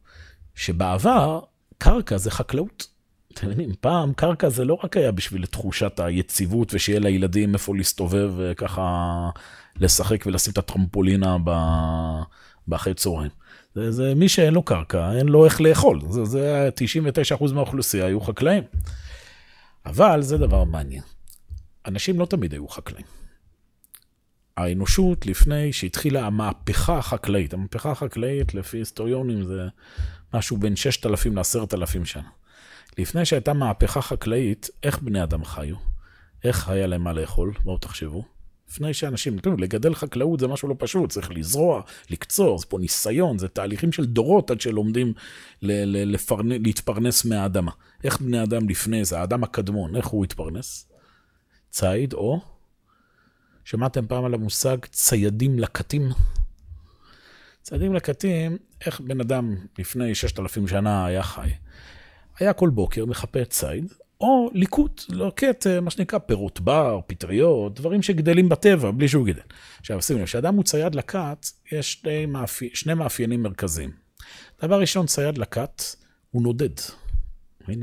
שבעבר 0.55 1.41
קרקע 1.79 2.17
זה 2.17 2.31
חקלאות. 2.31 2.96
אתם 3.39 3.49
מבינים, 3.49 3.75
פעם 3.81 4.13
קרקע 4.13 4.49
זה 4.49 4.65
לא 4.65 4.79
רק 4.85 4.97
היה 4.97 5.13
בשביל 5.13 5.47
תחושת 5.47 6.01
היציבות 6.01 6.75
ושיהיה 6.75 7.01
לילדים 7.01 7.55
איפה 7.55 7.77
להסתובב 7.77 8.33
וככה 8.37 9.31
לשחק 9.81 10.27
ולשים 10.27 10.53
את 10.53 10.59
הטרמפולינה 10.59 11.37
באחרי 12.67 12.95
צהריים. 12.95 13.31
זה, 13.75 13.91
זה 13.91 14.15
מי 14.15 14.29
שאין 14.29 14.55
לו 14.55 14.63
קרקע, 14.63 15.13
אין 15.13 15.29
לו 15.29 15.45
איך 15.45 15.61
לאכול. 15.61 16.01
זה, 16.11 16.25
זה 16.25 16.69
99% 17.39 17.53
מהאוכלוסייה 17.55 18.07
היו 18.07 18.21
חקלאים. 18.21 18.63
אבל 19.87 20.23
זה 20.23 20.39
דבר 20.39 20.65
מעניין. 20.65 21.03
אנשים 21.87 22.19
לא 22.19 22.27
תמיד 22.27 22.53
היו 22.53 22.69
חקלאים. 22.69 23.07
האנושות, 24.57 25.27
לפני 25.27 25.73
שהתחילה 25.73 26.27
המהפכה 26.27 26.99
החקלאית, 26.99 27.55
המהפכה 27.55 27.91
החקלאית, 27.91 28.55
לפי 28.55 28.79
היסטוריונים, 28.79 29.45
זה 29.45 29.69
משהו 30.35 30.57
בין 30.57 30.77
6,000 30.77 31.37
ל-10,000 31.37 32.05
שנה. 32.05 32.29
לפני 32.99 33.25
שהייתה 33.25 33.53
מהפכה 33.53 34.03
חקלאית, 34.03 34.71
איך 34.83 34.99
בני 34.99 35.23
אדם 35.23 35.45
חיו? 35.45 35.77
איך 36.45 36.69
היה 36.69 36.87
להם 36.87 37.05
מה 37.05 37.13
לאכול? 37.13 37.53
בואו 37.65 37.79
תחשבו. 37.79 38.25
לפני 38.71 38.95
שאנשים, 38.95 39.39
תראו, 39.39 39.57
לגדל 39.57 39.95
חקלאות 39.95 40.41
זה 40.41 40.49
משהו 40.49 40.69
לא 40.69 40.75
פשוט, 40.79 41.11
צריך 41.11 41.31
לזרוע, 41.31 41.83
לקצור, 42.11 42.59
זה 42.59 42.67
פה 42.67 42.79
ניסיון, 42.79 43.39
זה 43.39 43.49
תהליכים 43.49 43.93
של 43.93 44.05
דורות 44.05 44.51
עד 44.51 44.61
שלומדים 44.61 45.13
ל- 45.63 45.85
ל- 45.85 46.13
לפרנ... 46.15 46.49
להתפרנס 46.49 47.25
מהאדמה. 47.25 47.73
איך 48.05 48.21
בני 48.21 48.43
אדם 48.43 48.69
לפני 48.69 49.05
זה, 49.05 49.19
האדם 49.21 49.45
הקדמון, 49.45 49.97
איך 49.97 50.07
הוא 50.07 50.25
התפרנס? 50.25 50.89
ציד 51.71 52.13
או 52.13 52.41
שמעתם 53.65 54.07
פעם 54.07 54.25
על 54.25 54.35
המושג 54.35 54.77
ציידים 54.85 55.59
לקטים? 55.59 56.09
ציידים 57.63 57.95
לקטים, 57.95 58.59
איך 58.87 59.01
בן 59.01 59.21
אדם 59.21 59.57
לפני 59.79 60.15
6,000 60.15 60.69
שנה 60.69 61.07
היה 61.07 61.23
חי? 61.23 61.51
היה 62.39 62.53
כל 62.53 62.71
בוקר 62.71 63.07
מחפה 63.07 63.45
ציד, 63.45 63.93
או 64.21 64.51
ליקוט, 64.53 65.03
לוקט 65.09 65.67
מה 65.67 65.91
שנקרא 65.91 66.19
פירות 66.19 66.61
בר, 66.61 67.01
פטריות, 67.07 67.75
דברים 67.75 68.03
שגדלים 68.03 68.49
בטבע 68.49 68.91
בלי 68.91 69.09
שהוא 69.09 69.27
גידל. 69.27 69.41
עכשיו 69.81 70.03
שימו 70.03 70.19
לב, 70.19 70.27
כשאדם 70.27 70.55
הוא 70.55 70.65
צייד 70.65 70.95
לקט, 70.95 71.47
יש 71.73 71.93
שני, 71.93 72.27
מאפי, 72.27 72.71
שני 72.75 72.95
מאפיינים 72.95 73.43
מרכזיים. 73.43 73.91
דבר 74.63 74.81
ראשון, 74.81 75.07
צייד 75.07 75.39
לקט 75.39 75.83
הוא 76.31 76.43
נודד. 76.43 76.71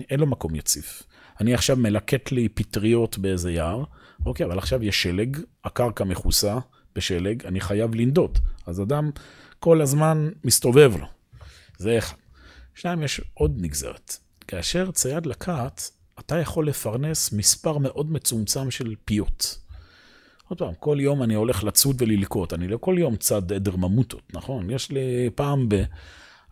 אין 0.10 0.20
לו 0.20 0.28
מקום 0.28 0.56
יציב. 0.56 0.84
אני 1.42 1.54
עכשיו 1.54 1.78
מלקט 1.78 2.32
לי 2.32 2.50
פטריות 2.50 3.18
באיזה 3.18 3.52
יער, 3.52 3.84
אוקיי, 4.26 4.46
אבל 4.46 4.58
עכשיו 4.58 4.84
יש 4.84 5.04
שלג, 5.04 5.38
הקרקע 5.64 6.04
מכוסה 6.04 6.58
בשלג, 6.96 7.46
אני 7.46 7.62
חייב 7.62 7.96
לנדוד. 7.96 8.40
אז 8.66 8.82
אדם 8.82 9.12
כל 9.60 9.82
הזמן 9.82 10.30
מסתובב 10.44 10.94
לו. 11.00 11.06
זה 11.78 11.98
אחד. 11.98 12.18
שניים, 12.76 13.04
יש 13.04 13.22
עוד 13.34 13.58
נגזרת. 13.58 14.18
כאשר 14.48 14.92
צייד 14.92 15.26
לקט, 15.26 15.82
אתה 16.20 16.40
יכול 16.40 16.68
לפרנס 16.68 17.34
מספר 17.34 17.78
מאוד 17.78 18.12
מצומצם 18.12 18.72
של 18.72 18.96
פיות. 19.06 19.58
עוד 20.48 20.60
פעם, 20.60 20.74
כל 20.80 20.98
יום 21.00 21.24
אני 21.24 21.34
הולך 21.34 21.64
לצוד 21.64 22.02
וללקוט, 22.02 22.54
אני 22.54 22.68
לא 22.68 22.78
כל 22.78 22.96
יום 23.00 23.16
צד 23.16 23.54
עדר 23.54 23.76
ממוטות, 23.76 24.22
נכון? 24.34 24.70
יש 24.70 24.92
לי 24.92 25.30
פעם 25.36 25.70
ב... 25.70 25.84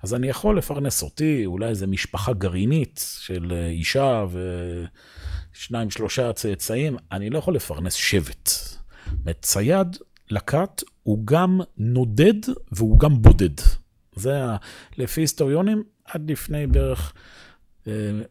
אז 0.03 0.13
אני 0.13 0.27
יכול 0.27 0.57
לפרנס 0.57 1.03
אותי, 1.03 1.45
אולי 1.45 1.67
איזה 1.67 1.87
משפחה 1.87 2.33
גרעינית 2.33 3.05
של 3.19 3.53
אישה 3.69 4.25
ושניים, 5.53 5.89
שלושה 5.89 6.33
צאצאים, 6.33 6.97
אני 7.11 7.29
לא 7.29 7.37
יכול 7.37 7.55
לפרנס 7.55 7.93
שבט. 7.93 8.49
צייד 9.41 9.97
לקט 10.29 10.83
הוא 11.03 11.25
גם 11.25 11.61
נודד 11.77 12.33
והוא 12.71 12.99
גם 12.99 13.21
בודד. 13.21 13.61
זה 14.15 14.43
ה... 14.43 14.55
לפי 14.97 15.21
היסטוריונים, 15.21 15.83
עד 16.05 16.31
לפני 16.31 16.67
בערך 16.67 17.13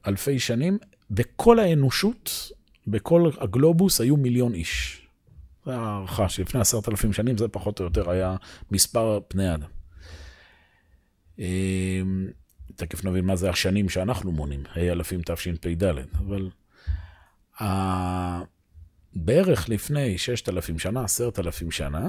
אלפי 0.07 0.39
שנים, 0.39 0.79
בכל 1.11 1.59
האנושות, 1.59 2.51
בכל 2.87 3.31
הגלובוס, 3.41 4.01
היו 4.01 4.17
מיליון 4.17 4.55
איש. 4.55 5.07
זו 5.65 5.71
הערכה 5.71 6.29
שלפני 6.29 6.61
עשרת 6.61 6.89
אלפים 6.89 7.13
שנים, 7.13 7.39
זה 7.39 7.49
פחות 7.49 7.81
או 7.81 7.85
יותר 7.85 8.11
היה 8.11 8.37
מספר 8.71 9.21
פני 9.29 9.55
אדם. 9.55 9.69
אמ, 11.39 12.29
תכף 12.77 13.05
נבין 13.05 13.25
מה 13.25 13.37
זה 13.37 13.51
השנים 13.51 13.89
שאנחנו 13.89 14.33
מונים, 14.33 14.63
ה' 14.75 14.81
אלפים 14.81 15.21
תשפ"ד, 15.23 15.85
אבל 16.19 16.51
בערך 19.15 19.69
לפני 19.69 20.19
6,000 20.19 20.79
שנה, 20.79 21.05
10,000 21.05 21.71
שנה, 21.71 22.09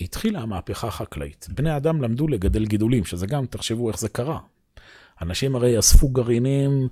התחילה 0.00 0.40
המהפכה 0.40 0.88
החקלאית. 0.88 1.46
בני 1.54 1.76
אדם 1.76 2.02
למדו 2.02 2.28
לגדל 2.28 2.66
גידולים, 2.66 3.04
שזה 3.04 3.26
גם, 3.26 3.46
תחשבו 3.46 3.88
איך 3.88 3.98
זה 3.98 4.08
קרה. 4.08 4.38
אנשים 5.22 5.56
הרי 5.56 5.78
אספו 5.78 6.08
גרעינים, 6.08 6.88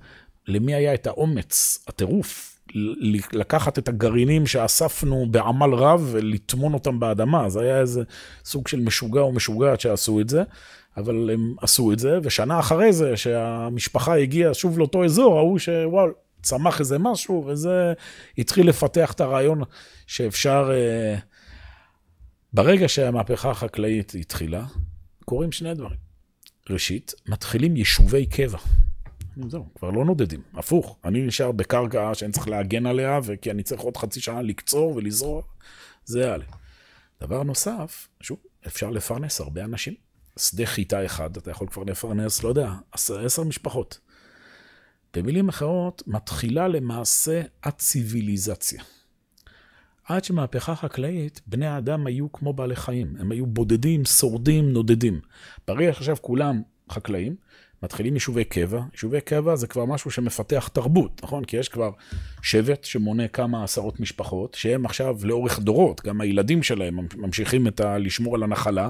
למי 0.47 0.75
היה 0.75 0.93
את 0.93 1.07
האומץ, 1.07 1.85
הטירוף, 1.87 2.59
לקחת 3.33 3.79
את 3.79 3.87
הגרעינים 3.87 4.47
שאספנו 4.47 5.25
בעמל 5.31 5.73
רב 5.73 6.09
ולטמון 6.11 6.73
אותם 6.73 6.99
באדמה. 6.99 7.49
זה 7.49 7.61
היה 7.61 7.79
איזה 7.79 8.03
סוג 8.45 8.67
של 8.67 8.79
משוגע 8.79 9.21
או 9.21 9.31
משוגעת 9.31 9.81
שעשו 9.81 10.19
את 10.19 10.29
זה. 10.29 10.43
אבל 10.97 11.29
הם 11.33 11.55
עשו 11.61 11.93
את 11.93 11.99
זה, 11.99 12.19
ושנה 12.23 12.59
אחרי 12.59 12.93
זה, 12.93 13.17
שהמשפחה 13.17 14.17
הגיעה 14.17 14.53
שוב 14.53 14.79
לאותו 14.79 15.05
אזור, 15.05 15.37
ראו 15.37 15.59
שוואל, 15.59 16.09
צמח 16.41 16.79
איזה 16.79 16.97
משהו, 16.99 17.45
וזה 17.47 17.93
התחיל 18.37 18.69
לפתח 18.69 19.11
את 19.11 19.21
הרעיון 19.21 19.61
שאפשר... 20.07 20.71
אה, 20.73 21.15
ברגע 22.53 22.87
שהמהפכה 22.87 23.49
החקלאית 23.49 24.13
התחילה, 24.19 24.65
קורים 25.25 25.51
שני 25.51 25.73
דברים. 25.73 26.06
ראשית, 26.69 27.13
מתחילים 27.27 27.75
יישובי 27.77 28.25
קבע. 28.25 28.57
זהו, 29.47 29.65
כבר 29.75 29.89
לא 29.89 30.05
נודדים, 30.05 30.41
הפוך. 30.53 30.97
אני 31.05 31.21
נשאר 31.21 31.51
בקרקע 31.51 32.13
שאני 32.13 32.31
צריך 32.31 32.47
להגן 32.47 32.85
עליה, 32.85 33.19
וכי 33.23 33.51
אני 33.51 33.63
צריך 33.63 33.81
עוד 33.81 33.97
חצי 33.97 34.19
שנה 34.21 34.41
לקצור 34.41 34.95
ולזרוע, 34.95 35.41
זה 36.05 36.19
יעלה. 36.19 36.45
דבר 37.21 37.43
נוסף, 37.43 38.07
שוב, 38.21 38.39
אפשר 38.67 38.89
לפרנס 38.89 39.39
הרבה 39.39 39.63
אנשים. 39.63 39.93
שדה 40.39 40.65
חיטה 40.65 41.05
אחד, 41.05 41.37
אתה 41.37 41.51
יכול 41.51 41.67
כבר 41.67 41.83
לפרנס, 41.83 42.43
לא 42.43 42.49
יודע, 42.49 42.73
עשר, 42.91 43.43
משפחות. 43.43 43.99
במילים 45.13 45.49
אחרות, 45.49 46.03
מתחילה 46.07 46.67
למעשה 46.67 47.41
הציוויליזציה. 47.63 48.83
עד 50.07 50.23
שמהפכה 50.23 50.75
חקלאית, 50.75 51.41
בני 51.47 51.67
האדם 51.67 52.07
היו 52.07 52.31
כמו 52.31 52.53
בעלי 52.53 52.75
חיים. 52.75 53.15
הם 53.19 53.31
היו 53.31 53.45
בודדים, 53.45 54.05
שורדים, 54.05 54.73
נודדים. 54.73 55.19
ברגע 55.67 55.93
שעכשיו 55.93 56.15
כולם 56.21 56.61
חקלאים, 56.91 57.35
מתחילים 57.83 58.13
יישובי 58.13 58.43
קבע. 58.43 58.81
יישובי 58.93 59.21
קבע 59.21 59.55
זה 59.55 59.67
כבר 59.67 59.85
משהו 59.85 60.11
שמפתח 60.11 60.69
תרבות, 60.73 61.21
נכון? 61.23 61.45
כי 61.45 61.57
יש 61.57 61.69
כבר 61.69 61.91
שבט 62.41 62.83
שמונה 62.83 63.27
כמה 63.27 63.63
עשרות 63.63 63.99
משפחות, 63.99 64.53
שהם 64.53 64.85
עכשיו 64.85 65.17
לאורך 65.23 65.59
דורות, 65.59 66.01
גם 66.05 66.21
הילדים 66.21 66.63
שלהם 66.63 66.99
ממשיכים 67.15 67.67
את 67.67 67.79
ה... 67.79 67.97
לשמור 67.97 68.35
על 68.35 68.43
הנחלה, 68.43 68.89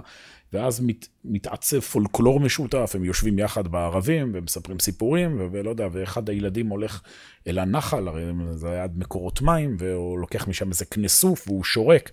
ואז 0.54 0.80
מת, 0.80 1.08
מתעצב 1.26 1.80
פולקלור 1.80 2.40
משותף, 2.40 2.92
הם 2.96 3.06
יושבים 3.06 3.40
יחד 3.40 3.68
בערבים 3.68 4.32
ומספרים 4.34 4.80
סיפורים, 4.80 5.50
ולא 5.52 5.70
יודע, 5.70 5.88
ואחד 5.92 6.30
הילדים 6.30 6.68
הולך 6.68 7.02
אל 7.48 7.60
הנחל, 7.60 8.08
הרי 8.08 8.24
זה 8.52 8.70
היה 8.70 8.84
עד 8.84 8.98
מקורות 8.98 9.42
מים, 9.42 9.76
והוא 9.80 10.20
לוקח 10.20 10.48
משם 10.48 10.70
איזה 10.70 10.86
כנסוף 10.86 11.48
והוא 11.48 11.64
שורק, 11.64 12.12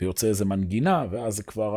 ויוצא 0.00 0.26
איזה 0.26 0.44
מנגינה, 0.44 1.04
ואז 1.10 1.40
כבר 1.40 1.74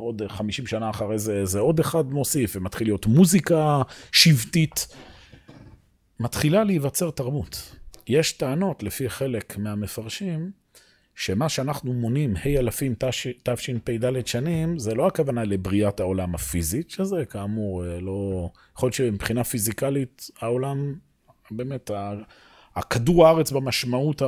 עוד 0.00 0.22
50 0.28 0.66
שנה 0.66 0.90
אחרי 0.90 1.18
זה, 1.18 1.44
זה 1.44 1.58
עוד 1.58 1.80
אחד 1.80 2.06
מוסיף, 2.10 2.56
ומתחיל 2.56 2.86
להיות 2.86 3.06
מוזיקה 3.06 3.82
שבטית. 4.12 4.86
מתחילה 6.20 6.64
להיווצר 6.64 7.10
תרבות. 7.10 7.76
יש 8.06 8.32
טענות, 8.32 8.82
לפי 8.82 9.08
חלק 9.08 9.58
מהמפרשים, 9.58 10.50
שמה 11.14 11.48
שאנחנו 11.48 11.92
מונים 11.92 12.36
ה' 12.36 12.58
אלפים 12.58 12.94
תשפ"ד 13.44 14.26
שנים, 14.26 14.78
זה 14.78 14.94
לא 14.94 15.06
הכוונה 15.06 15.44
לבריאת 15.44 16.00
העולם 16.00 16.34
הפיזית, 16.34 16.90
שזה 16.90 17.24
כאמור 17.24 17.84
אה, 17.84 18.00
לא... 18.00 18.50
יכול 18.76 18.86
להיות 18.86 18.94
שמבחינה 18.94 19.44
פיזיקלית 19.44 20.30
העולם, 20.40 20.94
באמת, 21.50 21.90
הכדור 22.76 23.26
הארץ 23.26 23.52
במשמעות 23.52 24.22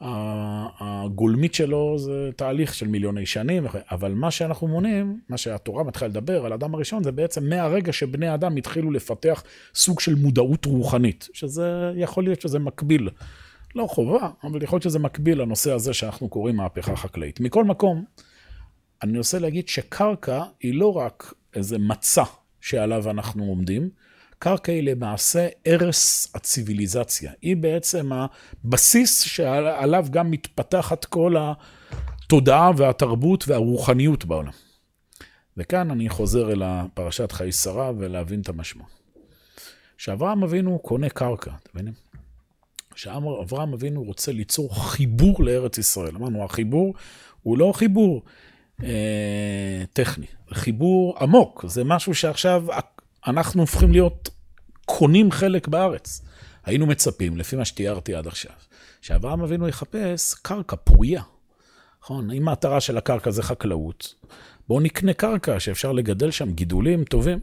הגולמית 0.00 1.54
שלו 1.54 1.98
זה 1.98 2.30
תהליך 2.36 2.74
של 2.74 2.88
מיליוני 2.88 3.26
שנים, 3.26 3.66
אבל 3.90 4.12
מה 4.14 4.30
שאנחנו 4.30 4.68
מונים, 4.68 5.20
מה 5.28 5.36
שהתורה 5.36 5.84
מתחילה 5.84 6.08
לדבר 6.08 6.46
על 6.46 6.52
האדם 6.52 6.74
הראשון, 6.74 7.02
זה 7.02 7.12
בעצם 7.12 7.48
מהרגע 7.48 7.92
שבני 7.92 8.28
האדם 8.28 8.56
התחילו 8.56 8.90
לפתח 8.90 9.42
סוג 9.74 10.00
של 10.00 10.14
מודעות 10.14 10.64
רוחנית, 10.64 11.28
שזה 11.32 11.92
יכול 11.96 12.24
להיות 12.24 12.40
שזה 12.40 12.58
מקביל. 12.58 13.08
לא 13.74 13.86
חובה, 13.86 14.28
אבל 14.44 14.62
יכול 14.62 14.76
להיות 14.76 14.82
שזה 14.82 14.98
מקביל 14.98 15.40
לנושא 15.42 15.72
הזה 15.72 15.94
שאנחנו 15.94 16.28
קוראים 16.28 16.56
מהפכה 16.56 16.96
חקלאית. 16.96 17.40
מכל 17.40 17.64
מקום, 17.64 18.04
אני 19.02 19.18
רוצה 19.18 19.38
להגיד 19.38 19.68
שקרקע 19.68 20.42
היא 20.60 20.74
לא 20.74 20.96
רק 20.96 21.34
איזה 21.54 21.78
מצע 21.78 22.24
שעליו 22.60 23.10
אנחנו 23.10 23.44
עומדים, 23.44 23.90
קרקע 24.42 24.72
היא 24.72 24.82
למעשה 24.82 25.48
ערש 25.64 26.26
הציוויליזציה. 26.34 27.32
היא 27.42 27.56
בעצם 27.56 28.10
הבסיס 28.12 29.20
שעליו 29.20 30.06
גם 30.10 30.30
מתפתחת 30.30 31.04
כל 31.04 31.34
התודעה 31.38 32.70
והתרבות 32.76 33.48
והרוחניות 33.48 34.24
בעולם. 34.24 34.52
וכאן 35.56 35.90
אני 35.90 36.08
חוזר 36.08 36.52
אל 36.52 36.62
פרשת 36.94 37.32
חיי 37.32 37.52
שרה 37.52 37.92
ולהבין 37.98 38.40
את 38.40 38.48
המשמעות. 38.48 38.90
כשאברהם 39.96 40.42
אבינו 40.42 40.78
קונה 40.78 41.08
קרקע, 41.08 41.50
אתם 41.62 41.70
מבינים? 41.74 41.94
שאברהם 42.94 43.72
אבינו 43.72 44.02
רוצה 44.02 44.32
ליצור 44.32 44.84
חיבור 44.90 45.44
לארץ 45.44 45.78
ישראל. 45.78 46.16
אמרנו, 46.16 46.44
החיבור 46.44 46.94
הוא 47.42 47.58
לא 47.58 47.72
חיבור 47.74 48.22
אה, 48.82 49.84
טכני, 49.92 50.26
חיבור 50.52 51.18
עמוק. 51.20 51.64
זה 51.68 51.84
משהו 51.84 52.14
שעכשיו 52.14 52.64
אנחנו 53.26 53.60
הופכים 53.60 53.92
להיות 53.92 54.28
קונים 54.84 55.30
חלק 55.30 55.68
בארץ. 55.68 56.22
היינו 56.64 56.86
מצפים, 56.86 57.36
לפי 57.36 57.56
מה 57.56 57.64
שתיארתי 57.64 58.14
עד 58.14 58.26
עכשיו, 58.26 58.52
שאברהם 59.00 59.40
אבינו 59.42 59.68
יחפש 59.68 60.34
קרקע 60.34 60.76
פורייה. 60.76 61.22
נכון? 62.02 62.30
אם 62.30 62.48
המטרה 62.48 62.80
של 62.80 62.98
הקרקע 62.98 63.30
זה 63.30 63.42
חקלאות, 63.42 64.14
בואו 64.68 64.80
נקנה 64.80 65.12
קרקע 65.12 65.60
שאפשר 65.60 65.92
לגדל 65.92 66.30
שם 66.30 66.52
גידולים 66.52 67.04
טובים. 67.04 67.38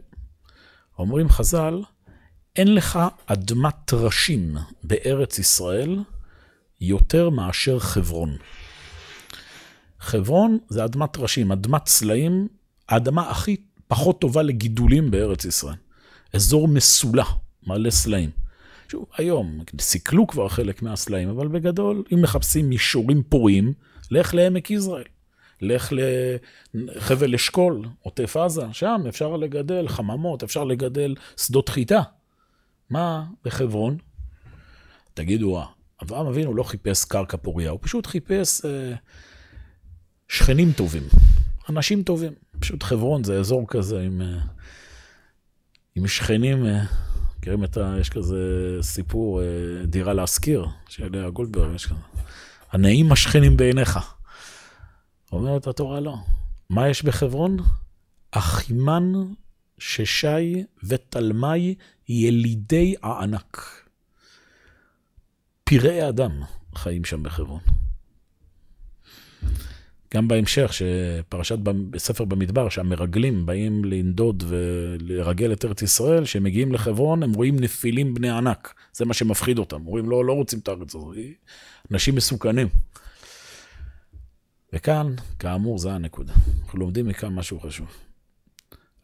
אומרים 0.98 1.28
חז"ל, 1.28 1.82
אין 2.56 2.74
לך 2.74 2.98
אדמת 3.26 3.74
טרשים 3.84 4.56
בארץ 4.82 5.38
ישראל 5.38 5.98
יותר 6.80 7.30
מאשר 7.30 7.78
חברון. 7.78 8.36
חברון 10.00 10.58
זה 10.68 10.84
אדמת 10.84 11.12
טרשים, 11.12 11.52
אדמת 11.52 11.86
סלעים, 11.86 12.48
האדמה 12.88 13.30
הכי 13.30 13.56
פחות 13.88 14.20
טובה 14.20 14.42
לגידולים 14.42 15.10
בארץ 15.10 15.44
ישראל. 15.44 15.76
אזור 16.32 16.68
מסולה, 16.68 17.24
מלא 17.66 17.90
סלעים. 17.90 18.30
שוב, 18.88 19.06
היום 19.16 19.60
סיכלו 19.80 20.26
כבר 20.26 20.48
חלק 20.48 20.82
מהסלעים, 20.82 21.28
אבל 21.28 21.48
בגדול, 21.48 22.04
אם 22.14 22.22
מחפשים 22.22 22.68
מישורים 22.68 23.22
פוריים, 23.22 23.72
לך 24.10 24.34
לעמק 24.34 24.70
יזרעאל. 24.70 25.04
לך 25.60 25.92
לחבל 26.74 27.34
אשכול, 27.34 27.82
עוטף 28.02 28.36
עזה, 28.36 28.62
שם 28.72 29.00
אפשר 29.08 29.36
לגדל 29.36 29.88
חממות, 29.88 30.42
אפשר 30.42 30.64
לגדל 30.64 31.14
שדות 31.36 31.68
חיטה. 31.68 32.02
מה 32.90 33.24
בחברון? 33.44 33.96
תגידו, 35.14 35.62
אברהם 36.02 36.26
אבינו 36.26 36.54
לא 36.54 36.62
חיפש 36.62 37.04
קרקע 37.04 37.36
פוריה, 37.36 37.70
הוא 37.70 37.78
פשוט 37.82 38.06
חיפש 38.06 38.64
אה, 38.64 38.94
שכנים 40.28 40.72
טובים, 40.72 41.02
אנשים 41.68 42.02
טובים. 42.02 42.32
פשוט 42.60 42.82
חברון 42.82 43.24
זה 43.24 43.38
אזור 43.38 43.64
כזה 43.68 44.00
עם, 44.00 44.22
אה, 44.22 44.38
עם 45.94 46.06
שכנים, 46.06 46.66
אה, 46.66 46.84
מכירים 47.38 47.64
את 47.64 47.76
ה... 47.76 47.96
יש 48.00 48.10
כזה 48.10 48.38
סיפור, 48.82 49.42
אה, 49.42 49.46
דירה 49.86 50.12
להשכיר, 50.14 50.66
של 50.88 51.16
לאה 51.16 51.30
גולדברג, 51.30 51.74
יש 51.74 51.86
כזה. 51.86 52.00
הנעים 52.72 53.12
השכנים 53.12 53.56
בעיניך. 53.56 53.98
אומרת 55.32 55.66
התורה 55.66 56.00
לא. 56.00 56.16
מה 56.70 56.88
יש 56.88 57.02
בחברון? 57.04 57.56
אחימן 58.30 59.12
ששי 59.78 60.64
ותלמי 60.84 61.74
ילידי 62.08 62.94
הענק. 63.02 63.70
פראי 65.64 66.08
אדם 66.08 66.42
חיים 66.74 67.04
שם 67.04 67.22
בחברון. 67.22 67.77
גם 70.14 70.28
בהמשך, 70.28 70.72
שפרשת 70.72 71.58
בספר 71.58 72.24
במדבר, 72.24 72.68
שהמרגלים 72.68 73.46
באים 73.46 73.84
לנדוד 73.84 74.44
ולרגל 74.46 75.52
את 75.52 75.64
ארץ 75.64 75.82
ישראל, 75.82 76.24
כשהם 76.24 76.42
מגיעים 76.42 76.72
לחברון, 76.72 77.22
הם 77.22 77.32
רואים 77.32 77.56
נפילים 77.60 78.14
בני 78.14 78.30
ענק. 78.30 78.74
זה 78.92 79.04
מה 79.04 79.14
שמפחיד 79.14 79.58
אותם. 79.58 79.86
אומרים, 79.86 80.10
לא, 80.10 80.24
לא 80.24 80.32
רוצים 80.32 80.58
את 80.58 80.68
הארץ 80.68 80.94
הזאת, 80.94 81.16
אנשים 81.92 82.14
מסוכנים. 82.14 82.68
וכאן, 84.72 85.14
כאמור, 85.38 85.78
זו 85.78 85.90
הנקודה. 85.90 86.32
אנחנו 86.62 86.78
לומדים 86.78 87.06
מכאן 87.06 87.34
משהו 87.34 87.60
חשוב. 87.60 87.86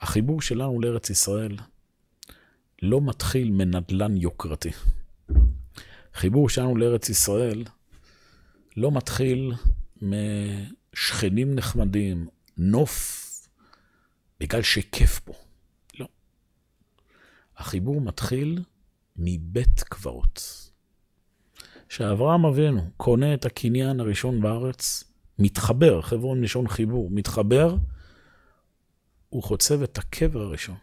החיבור 0.00 0.42
שלנו 0.42 0.80
לארץ 0.80 1.10
ישראל 1.10 1.56
לא 2.82 3.00
מתחיל 3.00 3.50
מנדלן 3.50 4.16
יוקרתי. 4.16 4.70
חיבור 6.14 6.48
שלנו 6.48 6.76
לארץ 6.76 7.08
ישראל 7.08 7.64
לא 8.76 8.90
מתחיל 8.90 9.52
משכנים 10.94 11.54
נחמדים, 11.54 12.28
נוף, 12.56 13.48
בגלל 14.40 14.62
שכיף 14.62 15.18
פה. 15.18 15.32
לא. 15.98 16.06
החיבור 17.56 18.00
מתחיל 18.00 18.62
מבית 19.16 19.80
קברות. 19.80 20.70
כשאברהם 21.88 22.46
אבינו 22.46 22.90
קונה 22.96 23.34
את 23.34 23.44
הקניין 23.44 24.00
הראשון 24.00 24.40
בארץ, 24.40 25.04
מתחבר, 25.38 26.02
חברון 26.02 26.40
מלשון 26.40 26.68
חיבור, 26.68 27.10
מתחבר, 27.10 27.76
הוא 29.28 29.42
חוצב 29.42 29.82
את 29.82 29.98
הקבר 29.98 30.40
הראשון. 30.40 30.76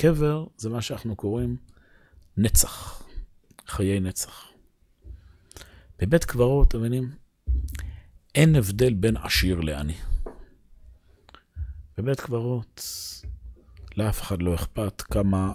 קבר 0.00 0.46
זה 0.56 0.68
מה 0.68 0.82
שאנחנו 0.82 1.16
קוראים 1.16 1.56
נצח, 2.36 3.02
חיי 3.66 4.00
נצח. 4.00 4.48
בבית 5.98 6.24
קברות, 6.24 6.68
אתם 6.68 6.78
מבינים, 6.78 7.10
אין 8.34 8.56
הבדל 8.56 8.94
בין 8.94 9.16
עשיר 9.16 9.60
לעני. 9.60 9.96
בבית 11.98 12.20
קברות, 12.20 12.82
לאף 13.96 14.22
אחד 14.22 14.42
לא 14.42 14.54
אכפת 14.54 15.02
כמה 15.02 15.52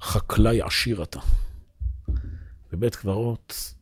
חקלאי 0.00 0.62
עשיר 0.62 1.02
אתה. 1.02 1.20
בבית 2.72 2.96
קברות, 2.96 3.74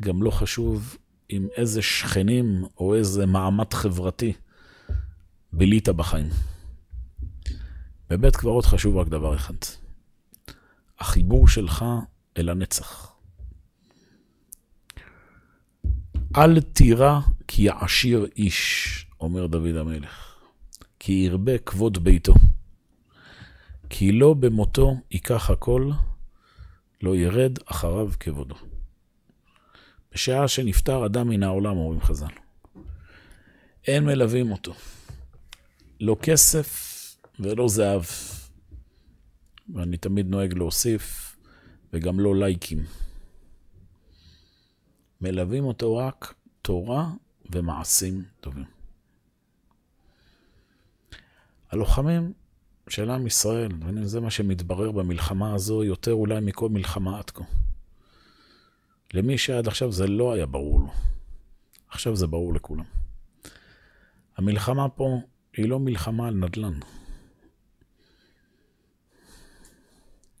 גם 0.00 0.22
לא 0.22 0.30
חשוב 0.30 0.96
עם 1.28 1.48
איזה 1.56 1.82
שכנים 1.82 2.64
או 2.78 2.94
איזה 2.94 3.26
מעמד 3.26 3.72
חברתי 3.72 4.32
בילית 5.52 5.88
בחיים. 5.88 6.28
בבית 8.10 8.36
קברות 8.36 8.64
חשוב 8.64 8.96
רק 8.96 9.08
דבר 9.08 9.36
אחד, 9.36 9.54
החיבור 10.98 11.48
שלך 11.48 11.84
אל 12.38 12.48
הנצח. 12.48 13.15
אל 16.38 16.60
תירא 16.60 17.20
כי 17.48 17.62
יעשיר 17.62 18.26
איש, 18.36 19.06
אומר 19.20 19.46
דוד 19.46 19.76
המלך, 19.76 20.34
כי 20.98 21.12
ירבה 21.12 21.58
כבוד 21.58 22.04
ביתו. 22.04 22.34
כי 23.90 24.12
לא 24.12 24.34
במותו 24.34 24.94
ייקח 25.10 25.50
הכל, 25.50 25.90
לא 27.02 27.16
ירד 27.16 27.58
אחריו 27.66 28.10
כבודו. 28.20 28.54
בשעה 30.12 30.48
שנפטר 30.48 31.06
אדם 31.06 31.28
מן 31.28 31.42
העולם, 31.42 31.76
אומרים 31.76 32.00
חז"ל, 32.00 32.34
אין 33.86 34.04
מלווים 34.04 34.52
אותו. 34.52 34.74
לא 36.00 36.16
כסף 36.22 36.92
ולא 37.40 37.68
זהב. 37.68 38.02
ואני 39.74 39.96
תמיד 39.96 40.26
נוהג 40.26 40.54
להוסיף, 40.54 41.36
וגם 41.92 42.20
לא 42.20 42.36
לייקים. 42.36 43.05
מלווים 45.20 45.64
אותו 45.64 45.96
רק 45.96 46.34
תורה 46.62 47.10
ומעשים 47.52 48.24
טובים. 48.40 48.64
הלוחמים 51.70 52.32
של 52.88 53.10
עם 53.10 53.26
ישראל, 53.26 53.70
זה 54.02 54.20
מה 54.20 54.30
שמתברר 54.30 54.92
במלחמה 54.92 55.54
הזו 55.54 55.84
יותר 55.84 56.12
אולי 56.12 56.40
מכל 56.40 56.68
מלחמה 56.68 57.18
עד 57.18 57.30
כה. 57.30 57.44
למי 59.14 59.38
שעד 59.38 59.68
עכשיו 59.68 59.92
זה 59.92 60.06
לא 60.06 60.32
היה 60.32 60.46
ברור 60.46 60.80
לו. 60.80 60.92
עכשיו 61.88 62.16
זה 62.16 62.26
ברור 62.26 62.54
לכולם. 62.54 62.84
המלחמה 64.36 64.88
פה 64.88 65.20
היא 65.56 65.68
לא 65.68 65.78
מלחמה 65.78 66.28
על 66.28 66.34
נדל"ן. 66.34 66.78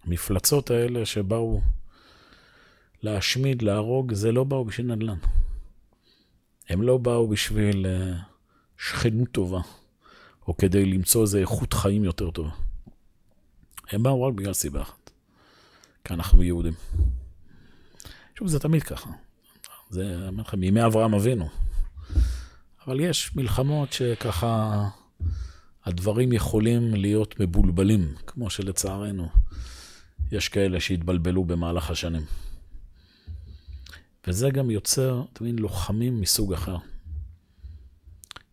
המפלצות 0.04 0.70
האלה 0.70 1.06
שבאו 1.06 1.60
להשמיד, 3.06 3.62
להרוג, 3.62 4.12
זה 4.14 4.32
לא 4.32 4.44
באו 4.44 4.64
בשביל 4.64 4.86
נדל"ן. 4.86 5.18
הם 6.68 6.82
לא 6.82 6.98
באו 6.98 7.28
בשביל 7.28 7.86
אה, 7.86 8.12
שכנות 8.78 9.28
טובה, 9.32 9.60
או 10.48 10.56
כדי 10.56 10.84
למצוא 10.84 11.22
איזו 11.22 11.38
איכות 11.38 11.72
חיים 11.72 12.04
יותר 12.04 12.30
טובה. 12.30 12.50
הם 13.90 14.02
באו 14.02 14.22
רק 14.22 14.34
בגלל 14.34 14.52
סיבה 14.52 14.82
אחת, 14.82 15.10
כי 16.04 16.14
אנחנו 16.14 16.42
יהודים. 16.42 16.72
שוב, 18.38 18.48
זה 18.48 18.58
תמיד 18.58 18.82
ככה. 18.82 19.10
זה, 19.90 20.16
אני 20.16 20.28
אומר 20.28 20.42
לכם, 20.42 20.60
מימי 20.60 20.86
אברהם 20.86 21.14
אבינו. 21.14 21.48
אבל 22.86 23.00
יש 23.00 23.36
מלחמות 23.36 23.92
שככה 23.92 24.88
הדברים 25.84 26.32
יכולים 26.32 26.94
להיות 26.94 27.40
מבולבלים, 27.40 28.14
כמו 28.26 28.50
שלצערנו 28.50 29.28
יש 30.32 30.48
כאלה 30.48 30.80
שהתבלבלו 30.80 31.44
במהלך 31.44 31.90
השנים. 31.90 32.22
וזה 34.26 34.50
גם 34.50 34.70
יוצר, 34.70 35.22
אתה 35.32 35.44
מבין, 35.44 35.58
לוחמים 35.58 36.20
מסוג 36.20 36.52
אחר. 36.52 36.76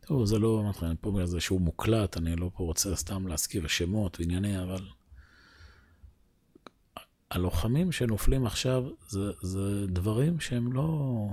טוב, 0.05 0.25
זה 0.25 0.39
לא, 0.39 0.71
אני 0.81 0.95
פה 1.01 1.21
איזשהו 1.21 1.59
מוקלט, 1.59 2.17
אני 2.17 2.35
לא 2.35 2.51
פה 2.53 2.63
רוצה 2.63 2.95
סתם 2.95 3.27
להזכיר 3.27 3.67
שמות 3.67 4.19
וענייני, 4.19 4.63
אבל 4.63 4.87
הלוחמים 7.31 7.91
שנופלים 7.91 8.45
עכשיו 8.45 8.83
זה, 9.07 9.31
זה 9.41 9.87
דברים 9.87 10.39
שהם 10.39 10.73
לא, 10.73 11.27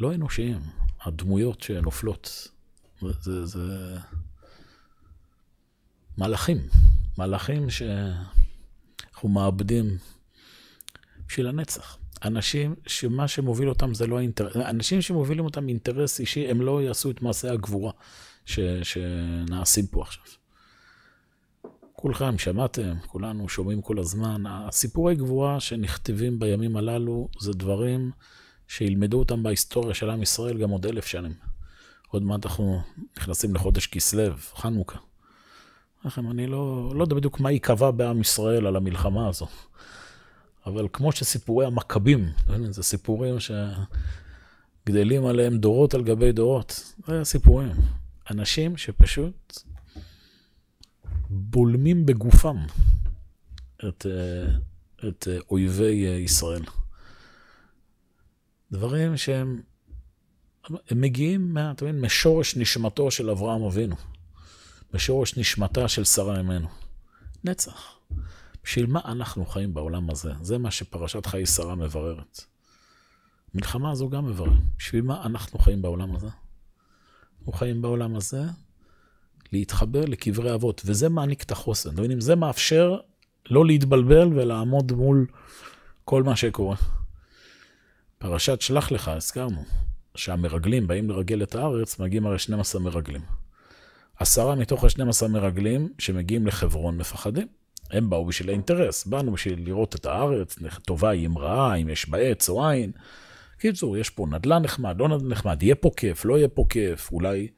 לא 0.00 0.14
אנושיים. 0.14 0.60
הדמויות 1.00 1.60
שנופלות, 1.60 2.48
זה, 3.00 3.46
זה 3.46 3.96
מלאכים, 6.18 6.58
מלאכים 7.18 7.70
שאנחנו 7.70 9.28
מאבדים 9.28 9.98
בשביל 11.28 11.46
הנצח. 11.46 11.98
אנשים 12.24 12.74
שמה 12.86 13.28
שמוביל 13.28 13.68
אותם 13.68 13.94
זה 13.94 14.06
לא 14.06 14.18
האינטרס, 14.18 14.56
אנשים 14.56 15.02
שמובילים 15.02 15.44
אותם 15.44 15.68
אינטרס 15.68 16.20
אישי, 16.20 16.50
הם 16.50 16.60
לא 16.60 16.82
יעשו 16.82 17.10
את 17.10 17.22
מעשי 17.22 17.48
הגבורה 17.48 17.92
ש, 18.46 18.60
שנעשים 18.82 19.86
פה 19.86 20.02
עכשיו. 20.02 20.24
כולכם 21.92 22.38
שמעתם, 22.38 22.94
כולנו 23.06 23.48
שומעים 23.48 23.82
כל 23.82 23.98
הזמן, 23.98 24.42
הסיפורי 24.46 25.14
גבורה 25.14 25.60
שנכתבים 25.60 26.38
בימים 26.38 26.76
הללו 26.76 27.28
זה 27.40 27.52
דברים 27.52 28.10
שילמדו 28.68 29.18
אותם 29.18 29.42
בהיסטוריה 29.42 29.94
של 29.94 30.10
עם 30.10 30.22
ישראל 30.22 30.58
גם 30.58 30.70
עוד 30.70 30.86
אלף 30.86 31.06
שנים. 31.06 31.34
עוד 32.08 32.22
מעט 32.22 32.46
אנחנו 32.46 32.80
נכנסים 33.16 33.54
לחודש 33.54 33.86
כסלו, 33.86 34.34
חנוכה. 34.54 34.98
לכם, 36.04 36.30
אני 36.30 36.46
לא, 36.46 36.92
לא 36.94 37.04
יודע 37.04 37.16
בדיוק 37.16 37.40
מה 37.40 37.50
ייקבע 37.50 37.90
בעם 37.90 38.20
ישראל 38.20 38.66
על 38.66 38.76
המלחמה 38.76 39.28
הזו. 39.28 39.46
אבל 40.66 40.88
כמו 40.92 41.12
שסיפורי 41.12 41.66
המכבים, 41.66 42.32
זה 42.70 42.82
סיפורים 42.82 43.36
שגדלים 43.40 45.26
עליהם 45.26 45.58
דורות 45.58 45.94
על 45.94 46.02
גבי 46.02 46.32
דורות, 46.32 46.94
זה 47.06 47.20
הסיפורים. 47.20 47.70
אנשים 48.30 48.76
שפשוט 48.76 49.62
בולמים 51.30 52.06
בגופם 52.06 52.56
את, 53.88 54.06
את 55.08 55.28
אויבי 55.50 56.20
ישראל. 56.24 56.62
דברים 58.72 59.16
שהם 59.16 59.60
הם 60.90 61.00
מגיעים 61.00 61.54
מה, 61.54 61.70
אתה 61.70 61.84
מבין, 61.84 62.00
משורש 62.00 62.56
נשמתו 62.56 63.10
של 63.10 63.30
אברהם 63.30 63.62
אבינו, 63.62 63.96
משורש 64.94 65.36
נשמתה 65.36 65.88
של 65.88 66.04
שרה 66.04 66.40
אמנו. 66.40 66.68
נצח. 67.44 67.96
בשביל 68.64 68.86
מה 68.86 69.00
אנחנו 69.04 69.46
חיים 69.46 69.74
בעולם 69.74 70.10
הזה? 70.10 70.32
זה 70.42 70.58
מה 70.58 70.70
שפרשת 70.70 71.26
חיי 71.26 71.46
שרה 71.46 71.74
מבררת. 71.74 72.40
המלחמה 73.54 73.90
הזו 73.90 74.08
גם 74.08 74.26
מבררת. 74.26 74.62
בשביל 74.78 75.02
מה 75.02 75.22
אנחנו 75.24 75.58
חיים 75.58 75.82
בעולם 75.82 76.16
הזה? 76.16 76.28
אנחנו 77.38 77.52
חיים 77.52 77.82
בעולם 77.82 78.16
הזה 78.16 78.42
להתחבר 79.52 80.04
לקברי 80.04 80.54
אבות, 80.54 80.82
וזה 80.84 81.08
מעניק 81.08 81.42
את 81.42 81.50
החוסן. 81.50 81.90
אתם 81.90 81.98
מבינים? 81.98 82.20
זה 82.20 82.34
מאפשר 82.34 82.96
לא 83.50 83.66
להתבלבל 83.66 84.28
ולעמוד 84.38 84.92
מול 84.92 85.26
כל 86.04 86.22
מה 86.22 86.36
שקורה. 86.36 86.76
פרשת 88.18 88.60
שלח 88.60 88.90
לך, 88.90 89.08
הזכרנו, 89.08 89.64
שהמרגלים 90.14 90.86
באים 90.86 91.10
לרגל 91.10 91.42
את 91.42 91.54
הארץ, 91.54 91.98
מגיעים 91.98 92.26
הרי 92.26 92.38
12 92.38 92.80
מרגלים. 92.80 93.22
עשרה 94.16 94.54
מתוך 94.54 94.84
ה-12 94.84 95.28
מרגלים 95.28 95.92
שמגיעים 95.98 96.46
לחברון 96.46 96.96
מפחדים. 96.96 97.46
הם 97.90 98.10
באו 98.10 98.26
בשביל 98.26 98.48
האינטרס, 98.48 99.06
באנו 99.06 99.32
בשביל 99.32 99.64
לראות 99.64 99.94
את 99.94 100.06
הארץ, 100.06 100.56
טובה 100.84 101.10
היא 101.10 101.24
עם 101.24 101.38
רעה, 101.38 101.74
אם 101.74 101.88
יש 101.88 102.08
בה 102.08 102.18
עץ 102.18 102.48
או 102.48 102.66
עין. 102.66 102.92
קיצור, 103.58 103.96
יש 103.96 104.10
פה 104.10 104.26
נדל"ן 104.30 104.62
נחמד, 104.62 104.98
לא 104.98 105.08
נדל"ן 105.08 105.28
נחמד, 105.28 105.62
יהיה 105.62 105.74
פה 105.74 105.90
כיף, 105.96 106.24
לא 106.24 106.38
יהיה 106.38 106.48
פה 106.48 106.64
כיף, 106.68 107.12
אולי 107.12 107.48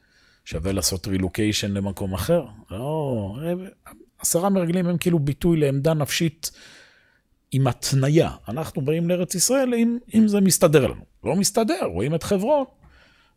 שווה 0.45 0.73
לעשות 0.73 1.07
רילוקיישן 1.07 1.73
למקום 1.73 2.15
אחר. 2.15 2.45
לא, 2.71 3.37
עשרה 4.19 4.51
מרגלים 4.51 4.87
הם 4.87 4.99
כאילו 4.99 5.19
ביטוי 5.19 5.57
לעמדה 5.57 5.95
נפשית 5.95 6.51
עם 7.53 7.67
התניה. 7.67 8.31
אנחנו 8.49 8.83
באים 8.83 9.09
לארץ 9.09 9.35
ישראל 9.35 9.75
אם, 9.75 9.99
אם 10.15 10.29
זה 10.29 10.41
מסתדר 10.41 10.87
לנו. 10.87 11.03
לא 11.25 11.37
מסתדר, 11.37 11.85
רואים 11.85 12.15
את 12.15 12.23
חברון, 12.23 12.65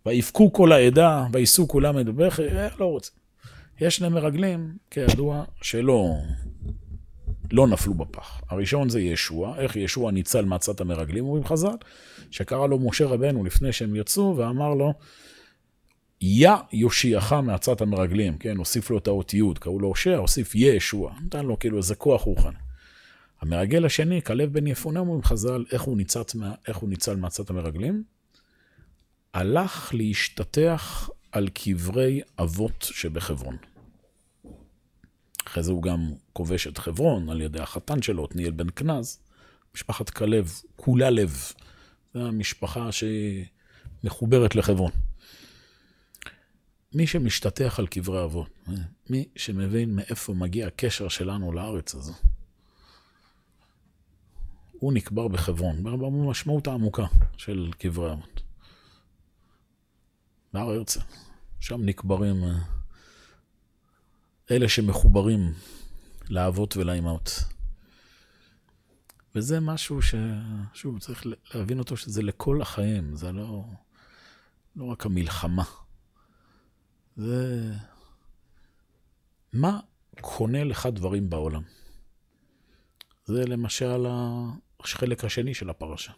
ויבכו 0.05 0.53
כל 0.53 0.71
העדה, 0.71 1.25
ויישאו 1.31 1.67
כולם 1.67 1.99
את 1.99 2.05
בכי, 2.05 2.47
אה, 2.47 2.67
לא 2.79 2.85
רוצה. 2.85 3.11
יש 3.81 3.95
שני 3.95 4.09
מרגלים, 4.09 4.73
כידוע, 4.91 5.43
שלא 5.61 6.15
לא 7.51 7.67
נפלו 7.67 7.93
בפח. 7.93 8.41
הראשון 8.49 8.89
זה 8.89 9.01
ישוע, 9.01 9.57
איך 9.57 9.75
ישוע 9.75 10.11
ניצל 10.11 10.45
מעצת 10.45 10.81
המרגלים, 10.81 11.25
אומרים 11.25 11.45
חז"ל, 11.45 11.75
שקרא 12.31 12.67
לו 12.67 12.79
משה 12.79 13.05
רבנו 13.05 13.43
לפני 13.43 13.73
שהם 13.73 13.95
יצאו, 13.95 14.37
ואמר 14.37 14.73
לו, 14.73 14.93
יא 16.21 16.51
יושיעך 16.73 17.33
מעצת 17.33 17.81
המרגלים, 17.81 18.37
כן, 18.37 18.57
הוסיף 18.57 18.89
לו 18.89 18.97
את 18.97 19.07
האות 19.07 19.33
י', 19.33 19.41
קראו 19.59 19.79
לו 19.79 19.87
הושע, 19.87 20.17
הוסיף 20.17 20.55
ישוע, 20.55 21.13
נתן 21.25 21.45
לו 21.45 21.59
כאילו 21.59 21.77
איזה 21.77 21.95
כוח 21.95 22.21
רוחני. 22.21 22.57
המרגל 23.41 23.85
השני, 23.85 24.21
כלב 24.21 24.53
בן 24.53 24.67
יפונה, 24.67 24.99
אומרים 24.99 25.23
חז"ל, 25.23 25.65
איך 25.71 25.81
הוא, 25.81 25.97
ניצל, 25.97 26.21
איך 26.67 26.77
הוא 26.77 26.89
ניצל 26.89 27.15
מעצת 27.15 27.49
המרגלים? 27.49 28.03
הלך 29.33 29.89
להשתטח 29.93 31.09
על 31.31 31.47
קברי 31.53 32.21
אבות 32.39 32.87
שבחברון. 32.91 33.57
אחרי 35.49 35.63
זה 35.63 35.71
הוא 35.71 35.83
גם 35.83 36.13
כובש 36.33 36.67
את 36.67 36.77
חברון 36.77 37.29
על 37.29 37.41
ידי 37.41 37.59
החתן 37.59 38.01
שלו, 38.01 38.25
עתניאל 38.25 38.51
בן 38.51 38.67
כנז. 38.75 39.19
משפחת 39.75 40.09
כלב, 40.09 40.61
כולה 40.75 41.09
לב. 41.09 41.43
זו 42.13 42.27
המשפחה 42.27 42.91
שהיא 42.91 43.45
מחוברת 44.03 44.55
לחברון. 44.55 44.91
מי 46.93 47.07
שמשתטח 47.07 47.79
על 47.79 47.87
קברי 47.87 48.23
אבות, 48.23 48.49
מי 49.09 49.25
שמבין 49.35 49.95
מאיפה 49.95 50.33
מגיע 50.33 50.67
הקשר 50.67 51.07
שלנו 51.07 51.51
לארץ 51.51 51.95
הזו, 51.95 52.13
הוא 54.71 54.93
נקבר 54.93 55.27
בחברון, 55.27 55.83
במשמעות 55.83 56.67
העמוקה 56.67 57.05
של 57.37 57.71
קברי 57.77 58.11
אבות. 58.11 58.41
בהר 60.53 60.69
הרצל, 60.69 60.99
שם 61.59 61.85
נקברים 61.85 62.43
אה, 62.43 62.78
אלה 64.51 64.69
שמחוברים 64.69 65.53
לאבות 66.29 66.77
ולאימהות. 66.77 67.43
וזה 69.35 69.59
משהו 69.59 69.99
ששוב, 70.01 70.99
צריך 70.99 71.23
להבין 71.53 71.79
אותו 71.79 71.97
שזה 71.97 72.23
לכל 72.23 72.61
החיים, 72.61 73.15
זה 73.15 73.31
לא, 73.31 73.65
לא 74.75 74.85
רק 74.85 75.05
המלחמה. 75.05 75.63
זה... 77.15 77.71
מה 79.53 79.79
קונה 80.21 80.63
לך 80.63 80.85
דברים 80.85 81.29
בעולם? 81.29 81.61
זה 83.25 83.45
למשל 83.45 84.05
החלק 84.79 85.25
השני 85.25 85.53
של 85.53 85.69
הפרשה. 85.69 86.11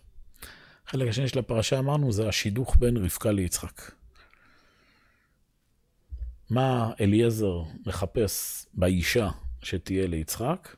החלק 0.88 1.10
השני 1.10 1.28
של 1.28 1.40
הפרשה 1.40 1.80
אמרנו 1.80 2.12
זה 2.12 2.28
השידוך 2.28 2.76
בין 2.80 2.98
רבקה 2.98 3.32
ליצחק. 3.32 3.82
מה 6.52 6.92
אליעזר 7.02 7.62
מחפש 7.86 8.66
באישה 8.74 9.30
שתהיה 9.62 10.08
ליצחק, 10.08 10.76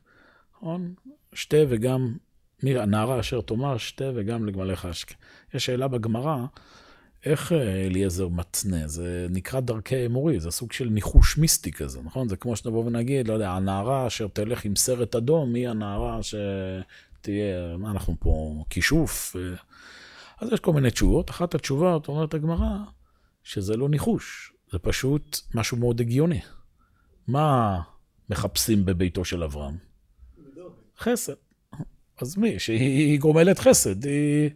נכון? 0.56 0.94
שתה 1.34 1.58
וגם, 1.70 2.16
הנערה 2.64 3.20
אשר 3.20 3.42
תאמר, 3.42 3.78
שתה 3.78 4.12
וגם 4.16 4.46
לגמליך 4.46 4.86
אשקה. 4.86 5.16
יש 5.54 5.66
שאלה 5.66 5.88
בגמרא, 5.88 6.46
איך 7.26 7.52
אה, 7.52 7.86
אליעזר 7.86 8.28
מתנה? 8.28 8.88
זה 8.88 9.28
נקרא 9.30 9.60
דרכי 9.60 10.06
אמורי, 10.06 10.40
זה 10.40 10.52
סוג 10.52 10.72
של 10.72 10.90
ניחוש 10.90 11.38
מיסטי 11.38 11.72
כזה, 11.72 12.02
נכון? 12.04 12.30
זה 12.30 12.36
כמו 12.36 12.56
שנבוא 12.56 12.86
ונגיד, 12.86 13.28
לא 13.28 13.34
יודע, 13.34 13.52
הנערה 13.52 14.08
אשר 14.08 14.28
תלך 14.28 14.66
עם 14.66 14.76
סרט 14.76 15.16
אדום, 15.16 15.54
היא 15.54 15.70
הנערה 15.70 16.20
שתהיה, 16.24 17.78
מה 17.78 17.92
אנחנו 17.92 18.16
פה, 18.20 18.64
כישוף? 18.70 19.36
אה, 19.36 19.56
אז 20.42 20.50
יש 20.54 20.60
כל 20.60 20.74
מיני 20.74 20.92
תשובות. 20.92 21.30
אחת 21.30 21.56
התשובות, 21.56 22.08
אומרת 22.08 22.34
הגמרא, 22.34 22.78
שזה 23.44 23.78
לא 23.78 23.90
ניחוש, 23.90 24.53
זה 24.74 24.80
פשוט 24.80 25.40
משהו 25.56 25.78
מאוד 25.78 26.02
הגיוני. 26.02 26.42
מה 27.28 27.80
מחפשים 28.30 28.86
בביתו 28.86 29.26
של 29.26 29.44
אברהם? 29.44 29.78
חסד. 31.00 31.34
אז 32.22 32.38
מי? 32.38 32.60
שהיא 32.60 33.20
גומלת 33.20 33.60
חסד, 33.60 34.06
היא... 34.06 34.50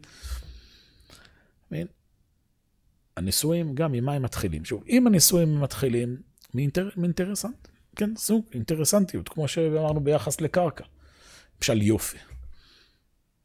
הנישואים, 3.17 3.75
גם 3.75 3.91
ממה 3.91 4.13
הם 4.13 4.21
מתחילים. 4.21 4.65
שוב, 4.65 4.83
אם 4.89 5.07
הנישואים 5.07 5.61
מתחילים 5.61 6.21
מאינטר... 6.53 6.89
מאינטרסנט, 6.97 7.67
כן, 7.95 8.15
סוג, 8.15 8.45
אינטרסנטיות, 8.53 9.29
כמו 9.29 9.47
שאמרנו 9.47 9.99
ביחס 9.99 10.41
לקרקע. 10.41 10.83
למשל 11.57 11.81
יופי. 11.81 12.17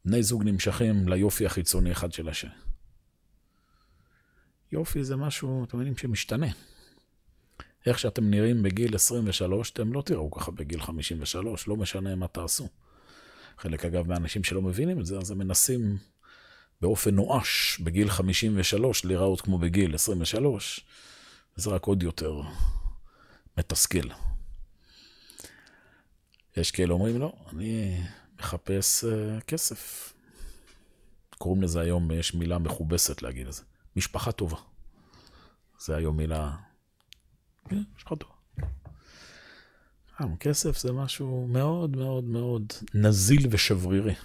בני 0.05 0.23
זוג 0.23 0.43
נמשכים 0.43 1.07
ליופי 1.07 1.45
החיצוני 1.45 1.91
אחד 1.91 2.11
של 2.13 2.29
השני. 2.29 2.51
יופי 4.73 5.03
זה 5.03 5.15
משהו, 5.15 5.63
אתם 5.63 5.77
מבינים, 5.77 5.97
שמשתנה. 5.97 6.47
איך 7.85 7.99
שאתם 7.99 8.29
נראים 8.29 8.63
בגיל 8.63 8.95
23, 8.95 9.71
אתם 9.71 9.93
לא 9.93 10.01
תראו 10.01 10.31
ככה 10.31 10.51
בגיל 10.51 10.81
53, 10.81 11.67
לא 11.67 11.75
משנה 11.75 12.15
מה 12.15 12.27
תעשו. 12.27 12.67
חלק, 13.57 13.85
אגב, 13.85 14.07
מהאנשים 14.07 14.43
שלא 14.43 14.61
מבינים 14.61 14.99
את 14.99 15.05
זה, 15.05 15.17
אז 15.17 15.31
הם 15.31 15.37
מנסים 15.37 15.97
באופן 16.81 17.15
נואש 17.15 17.79
בגיל 17.83 18.09
53 18.09 19.05
להיראות 19.05 19.41
כמו 19.41 19.57
בגיל 19.57 19.95
23, 19.95 20.85
וזה 21.57 21.69
רק 21.69 21.85
עוד 21.85 22.03
יותר 22.03 22.41
מתסכל. 23.57 24.09
יש 26.57 26.71
כאלה 26.71 26.93
אומרים, 26.93 27.19
לא, 27.19 27.33
אני 27.49 28.01
מחפש 28.39 29.03
uh, 29.03 29.41
כסף. 29.41 30.13
קוראים 31.37 31.61
לזה 31.61 31.81
היום, 31.81 32.11
יש 32.11 32.33
מילה 32.33 32.57
מכובסת 32.57 33.21
להגיד 33.21 33.47
את 33.47 33.53
זה. 33.53 33.63
משפחה 33.95 34.31
טובה. 34.31 34.57
זה 35.79 35.95
היום 35.95 36.17
מילה... 36.17 36.55
כן, 37.69 37.83
משפחה 37.95 38.15
טובה. 38.15 38.33
כסף 40.39 40.77
זה 40.77 40.91
משהו 40.91 41.47
מאוד 41.47 41.97
מאוד 41.97 42.23
מאוד 42.23 42.73
נזיל 42.93 43.47
ושברירי. 43.51 44.15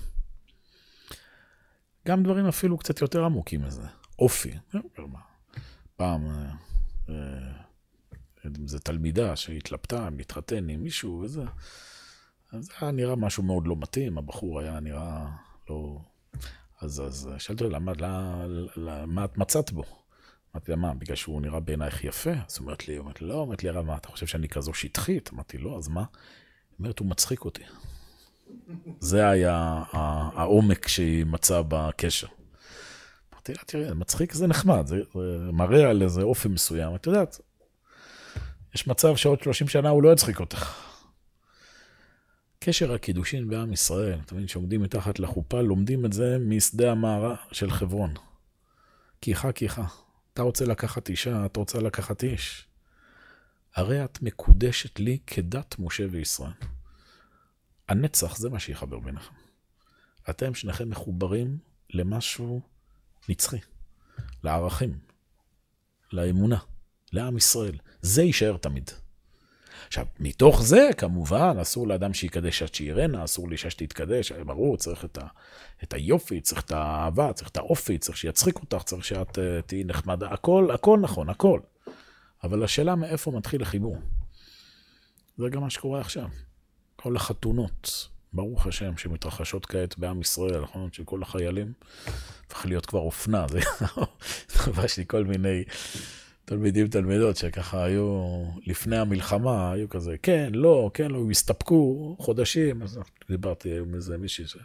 גם 2.08 2.22
דברים 2.22 2.46
אפילו 2.46 2.78
קצת 2.78 3.00
יותר 3.00 3.24
עמוקים 3.24 3.62
מזה. 3.62 3.82
אופי. 4.18 4.54
פעם 5.96 6.26
איזה 8.44 8.78
תלמידה 8.78 9.36
שהתלבטה, 9.36 10.10
מתחתן 10.10 10.68
עם 10.68 10.82
מישהו 10.82 11.20
וזה, 11.24 11.44
אז 12.52 12.64
זה 12.64 12.72
היה 12.80 12.90
נראה 12.90 13.16
משהו 13.16 13.42
מאוד 13.42 13.66
לא 13.66 13.76
מתאים, 13.76 14.18
הבחור 14.18 14.60
היה 14.60 14.80
נראה 14.80 15.28
לא... 15.70 16.00
אז, 16.80 17.02
אז 17.06 17.30
שאלתי 17.38 17.64
אותה, 17.64 17.78
למה, 17.78 19.06
מה 19.06 19.24
את 19.24 19.38
מצאת 19.38 19.72
בו? 19.72 19.82
אמרתי 20.54 20.70
לה, 20.70 20.76
מה, 20.76 20.94
בגלל 20.94 21.16
שהוא 21.16 21.42
נראה 21.42 21.60
בעינייך 21.60 22.04
יפה? 22.04 22.30
אז 22.48 22.58
אומרת 22.58 22.88
לי, 22.88 22.98
אומרת 22.98 23.22
לא, 23.22 23.34
אומרת 23.34 23.64
לי, 23.64 23.82
מה, 23.82 23.96
אתה 23.96 24.08
חושב 24.08 24.26
שאני 24.26 24.48
כזו 24.48 24.74
שטחית? 24.74 25.30
אמרתי, 25.32 25.58
לא, 25.58 25.78
אז 25.78 25.88
מה? 25.88 26.00
היא 26.00 26.78
אומרת, 26.78 26.98
הוא 26.98 27.08
מצחיק 27.08 27.44
אותי. 27.44 27.62
זה 29.00 29.28
היה 29.28 29.82
העומק 29.92 30.88
שהיא 30.88 31.26
מצאה 31.26 31.62
בקשר. 31.68 32.26
אמרתי 33.32 33.52
לה, 33.52 33.62
תראה, 33.66 33.94
מצחיק 33.94 34.32
זה 34.32 34.46
נחמד, 34.46 34.86
זה, 34.86 35.02
זה 35.14 35.52
מראה 35.52 35.90
על 35.90 36.02
איזה 36.02 36.22
אופי 36.22 36.48
מסוים. 36.48 36.94
את 36.94 37.06
יודעת, 37.06 37.40
יש 38.74 38.86
מצב 38.86 39.16
שעוד 39.16 39.42
30 39.42 39.68
שנה 39.68 39.88
הוא 39.88 40.02
לא 40.02 40.12
יצחיק 40.12 40.40
אותך. 40.40 40.87
קשר 42.58 42.92
הקידושין 42.92 43.48
בעם 43.48 43.72
ישראל, 43.72 44.18
אתה 44.24 44.34
מבין, 44.34 44.48
שעומדים 44.48 44.82
מתחת 44.82 45.18
לחופה, 45.18 45.60
לומדים 45.60 46.04
את 46.04 46.12
זה 46.12 46.38
משדה 46.40 46.92
המערה 46.92 47.36
של 47.52 47.70
חברון. 47.70 48.14
כיחה 49.20 49.52
כיחה. 49.52 49.86
אתה 50.32 50.42
רוצה 50.42 50.64
לקחת 50.64 51.08
אישה, 51.08 51.46
את 51.46 51.56
רוצה 51.56 51.78
לקחת 51.78 52.24
איש. 52.24 52.66
הרי 53.74 54.04
את 54.04 54.22
מקודשת 54.22 54.98
לי 54.98 55.18
כדת 55.26 55.76
משה 55.78 56.06
וישראל. 56.10 56.52
הנצח 57.88 58.36
זה 58.36 58.50
מה 58.50 58.58
שיחבר 58.58 58.98
ביניכם. 58.98 59.34
אתם 60.30 60.54
שניכם 60.54 60.90
מחוברים 60.90 61.58
למשהו 61.90 62.60
נצחי, 63.28 63.58
לערכים, 64.44 64.98
לאמונה, 66.12 66.58
לעם 67.12 67.36
ישראל. 67.36 67.78
זה 68.02 68.22
יישאר 68.22 68.56
תמיד. 68.56 68.90
עכשיו, 69.86 70.06
מתוך 70.20 70.62
זה, 70.62 70.88
כמובן, 70.96 71.56
אסור 71.62 71.88
לאדם 71.88 72.14
שיקדש 72.14 72.62
עד 72.62 72.74
שירנה, 72.74 73.24
אסור 73.24 73.48
לאישה 73.48 73.70
שתתקדש, 73.70 74.32
ברור, 74.32 74.76
צריך 74.76 75.04
את, 75.04 75.18
ה, 75.18 75.26
את 75.82 75.92
היופי, 75.92 76.40
צריך 76.40 76.62
את 76.62 76.72
האהבה, 76.72 77.32
צריך 77.32 77.48
את 77.48 77.56
האופי, 77.56 77.98
צריך 77.98 78.18
שיצחיק 78.18 78.56
אותך, 78.56 78.82
צריך 78.82 79.04
שאת 79.04 79.38
uh, 79.38 79.40
תהיי 79.66 79.84
נחמדה, 79.84 80.28
הכל, 80.28 80.70
הכל 80.74 80.98
נכון, 80.98 81.28
הכל. 81.28 81.60
אבל 82.44 82.64
השאלה 82.64 82.94
מאיפה 82.94 83.30
מתחיל 83.30 83.62
החיבור. 83.62 83.96
זה 85.38 85.48
גם 85.48 85.60
מה 85.60 85.70
שקורה 85.70 86.00
עכשיו. 86.00 86.28
כל 86.96 87.16
החתונות, 87.16 88.08
ברוך 88.32 88.66
השם, 88.66 88.96
שמתרחשות 88.96 89.66
כעת 89.66 89.98
בעם 89.98 90.20
ישראל, 90.20 90.60
נכון? 90.60 90.88
שכל 90.92 91.22
החיילים 91.22 91.72
הפך 92.46 92.66
להיות 92.66 92.86
כבר 92.86 92.98
אופנה, 92.98 93.46
זה 93.48 93.60
לי 94.98 95.04
כל 95.06 95.24
מיני 95.24 95.64
תלמידים, 96.48 96.88
תלמידות, 96.88 97.36
שככה 97.36 97.84
היו, 97.84 98.44
לפני 98.66 98.96
המלחמה, 98.96 99.72
היו 99.72 99.88
כזה, 99.88 100.16
כן, 100.22 100.50
לא, 100.54 100.90
כן, 100.94 101.10
לא, 101.10 101.30
הסתפקו 101.30 102.16
חודשים, 102.18 102.82
אז 102.82 102.98
דיברתי 103.30 103.78
עם 103.78 103.94
איזה 103.94 104.18
מישהי 104.18 104.46
ש... 104.46 104.56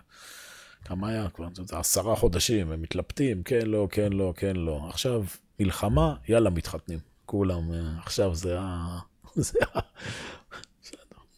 כמה 0.85 1.09
היה 1.09 1.29
כבר? 1.29 1.47
זה 1.53 1.77
עשרה 1.77 2.15
חודשים, 2.15 2.71
הם 2.71 2.81
מתלבטים, 2.81 3.43
כן, 3.43 3.65
לא, 3.65 3.87
כן, 3.91 4.13
לא, 4.13 4.33
כן, 4.35 4.55
לא. 4.55 4.85
עכשיו, 4.89 5.23
מלחמה, 5.59 6.15
יאללה, 6.27 6.49
מתחתנים. 6.49 6.99
כולם, 7.25 7.71
עכשיו 8.03 8.35
זה 8.35 8.59
ה... 8.59 8.99
זה 9.35 9.59
ה... 9.75 9.79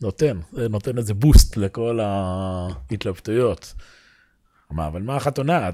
נותן, 0.01 0.39
זה 0.51 0.69
נותן 0.69 0.97
איזה 0.97 1.13
בוסט 1.13 1.57
לכל 1.57 1.99
ההתלבטויות. 1.99 3.73
מה, 4.75 4.87
אבל 4.87 5.01
מה 5.01 5.15
החתונה? 5.15 5.69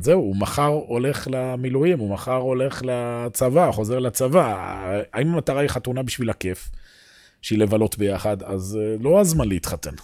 זהו, 0.00 0.20
הוא 0.20 0.36
מחר 0.36 0.66
הולך 0.66 1.28
למילואים, 1.30 1.98
הוא 1.98 2.10
מחר 2.10 2.36
הולך 2.36 2.82
לצבא, 2.84 3.72
חוזר 3.72 3.98
לצבא. 3.98 4.56
האם 5.12 5.34
המטרה 5.34 5.60
היא 5.60 5.68
חתונה 5.68 6.02
בשביל 6.02 6.30
הכיף, 6.30 6.70
שהיא 7.42 7.58
לבלות 7.58 7.98
ביחד, 7.98 8.42
אז 8.42 8.78
אה, 8.80 8.96
לא 9.00 9.20
הזמן 9.20 9.48
להתחתן. 9.48 9.94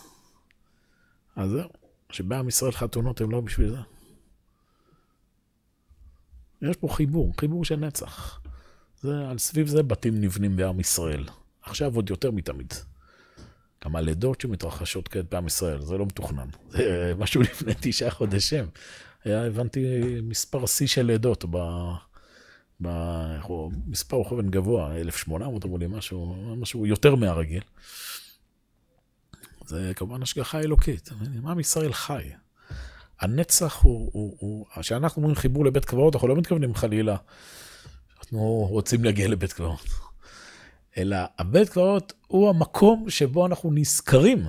אז 1.36 1.50
זהו, 1.50 1.68
שבעם 2.10 2.48
ישראל 2.48 2.72
חתונות 2.72 3.20
הם 3.20 3.30
לא 3.30 3.40
בשביל 3.40 3.70
זה. 3.70 3.78
יש 6.62 6.76
פה 6.76 6.88
חיבור, 6.88 7.32
חיבור 7.40 7.64
של 7.64 7.76
נצח. 7.76 8.40
זה, 9.00 9.28
על 9.28 9.38
סביב 9.38 9.66
זה 9.66 9.82
בתים 9.82 10.20
נבנים 10.20 10.56
בעם 10.56 10.80
ישראל. 10.80 11.24
עכשיו 11.62 11.94
עוד 11.96 12.10
יותר 12.10 12.30
מתמיד. 12.30 12.74
גם 13.86 13.96
הלידות 13.96 14.40
שמתרחשות 14.40 15.08
כעת 15.08 15.24
בעם 15.30 15.46
ישראל, 15.46 15.80
זה 15.80 15.98
לא 15.98 16.06
מתוכנן. 16.06 16.48
זה 16.70 17.12
משהו 17.18 17.42
לפני 17.42 17.72
תשעה 17.80 18.10
חודשים. 18.10 18.66
היה, 19.24 19.44
הבנתי, 19.44 19.80
מספר 20.22 20.66
שיא 20.66 20.86
של 20.86 21.02
לידות 21.02 21.44
ב... 21.50 21.56
ב... 22.82 22.88
מספר 23.86 24.16
רוכבן 24.16 24.50
גבוה, 24.50 24.96
1,800 24.96 25.64
אמרו 25.64 25.78
לי, 25.78 25.86
משהו, 25.86 26.36
משהו 26.56 26.86
יותר 26.86 27.14
מהרגיל. 27.14 27.62
זה 29.66 29.92
כמובן 29.96 30.22
השגחה 30.22 30.60
אלוקית. 30.60 31.10
עם 31.48 31.60
ישראל 31.60 31.92
חי. 31.92 32.30
הנצח 33.20 33.82
הוא, 33.82 34.10
הוא, 34.12 34.36
הוא, 34.38 34.66
כשאנחנו 34.80 35.22
אומרים 35.22 35.36
חיבור 35.36 35.64
לבית 35.64 35.84
קברות, 35.84 36.14
אנחנו 36.14 36.28
לא 36.28 36.36
מתכוונים 36.36 36.74
חלילה, 36.74 37.16
אנחנו 38.18 38.66
רוצים 38.70 39.04
להגיע 39.04 39.28
לבית 39.28 39.52
קברות. 39.52 40.05
אלא 40.96 41.16
הבית 41.38 41.68
קברות 41.68 42.12
הוא 42.26 42.48
המקום 42.48 43.10
שבו 43.10 43.46
אנחנו 43.46 43.70
נזכרים, 43.72 44.44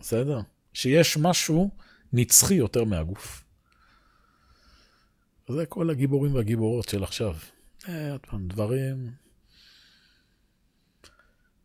בסדר? 0.00 0.40
שיש 0.72 1.16
משהו 1.16 1.70
נצחי 2.12 2.54
יותר 2.54 2.84
מהגוף. 2.84 3.44
זה 5.48 5.66
כל 5.66 5.90
הגיבורים 5.90 6.34
והגיבורות 6.34 6.88
של 6.88 7.04
עכשיו. 7.04 7.36
אה, 7.88 8.12
עוד 8.12 8.20
פעם, 8.20 8.48
דברים... 8.48 9.10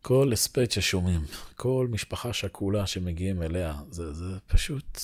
כל 0.02 0.32
הספד 0.32 0.70
ששומעים, 0.70 1.20
כל 1.56 1.88
משפחה 1.90 2.32
שכולה 2.32 2.86
שמגיעים 2.86 3.42
אליה, 3.42 3.74
זה, 3.90 4.12
זה 4.12 4.38
פשוט 4.46 5.00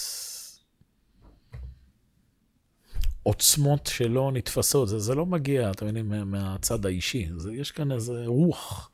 עוצמות 3.22 3.86
שלא 3.86 4.32
נתפסות. 4.32 4.88
זה, 4.88 4.98
זה 4.98 5.14
לא 5.14 5.26
מגיע, 5.26 5.70
אתם 5.70 5.86
מבינים, 5.86 6.30
מהצד 6.30 6.86
האישי. 6.86 7.28
זה, 7.36 7.52
יש 7.52 7.70
כאן 7.70 7.92
איזה 7.92 8.22
רוח 8.26 8.90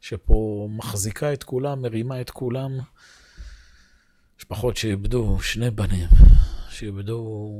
שפה 0.00 0.68
מחזיקה 0.70 1.32
את 1.32 1.44
כולם, 1.44 1.82
מרימה 1.82 2.20
את 2.20 2.30
כולם. 2.30 2.78
משפחות 4.38 4.76
שאיבדו 4.76 5.40
שני 5.40 5.70
בנים, 5.70 6.08
שאיבדו... 6.70 7.52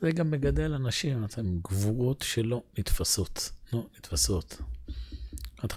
זה 0.00 0.10
גם 0.12 0.30
מגדל 0.30 0.74
אנשים, 0.74 1.24
אתם 1.24 1.58
גבורות 1.64 2.22
שלא 2.22 2.62
נתפסות, 2.78 3.52
לא 3.72 3.86
נתפסות. 3.96 4.60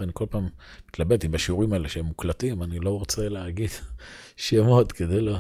אני 0.02 0.12
כל 0.14 0.26
פעם 0.30 0.50
מתלבט 0.88 1.24
עם 1.24 1.36
השיעורים 1.36 1.74
האלה 1.74 1.90
שהם 1.90 2.06
מוקלטים, 2.06 2.64
אני 2.64 2.80
לא 2.80 2.90
רוצה 2.90 3.30
להגיד 3.30 3.70
שמות 4.38 4.92
כדי 4.92 5.22
לא... 5.22 5.38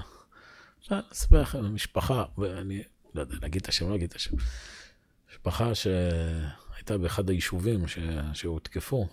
אפשר 0.79 0.99
לספר 1.11 1.41
לכם 1.41 1.75
משפחה, 1.75 2.25
ואני 2.37 2.83
לא 3.15 3.21
יודע, 3.21 3.35
להגיד 3.41 3.61
את 3.61 3.69
השם, 3.69 3.85
לא 3.85 3.91
להגיד 3.91 4.09
את 4.09 4.15
השם. 4.15 4.35
משפחה 5.33 5.75
שהייתה 5.75 6.97
באחד 6.97 7.29
היישובים 7.29 7.87
ש... 7.87 7.99
שהותקפו, 8.33 9.07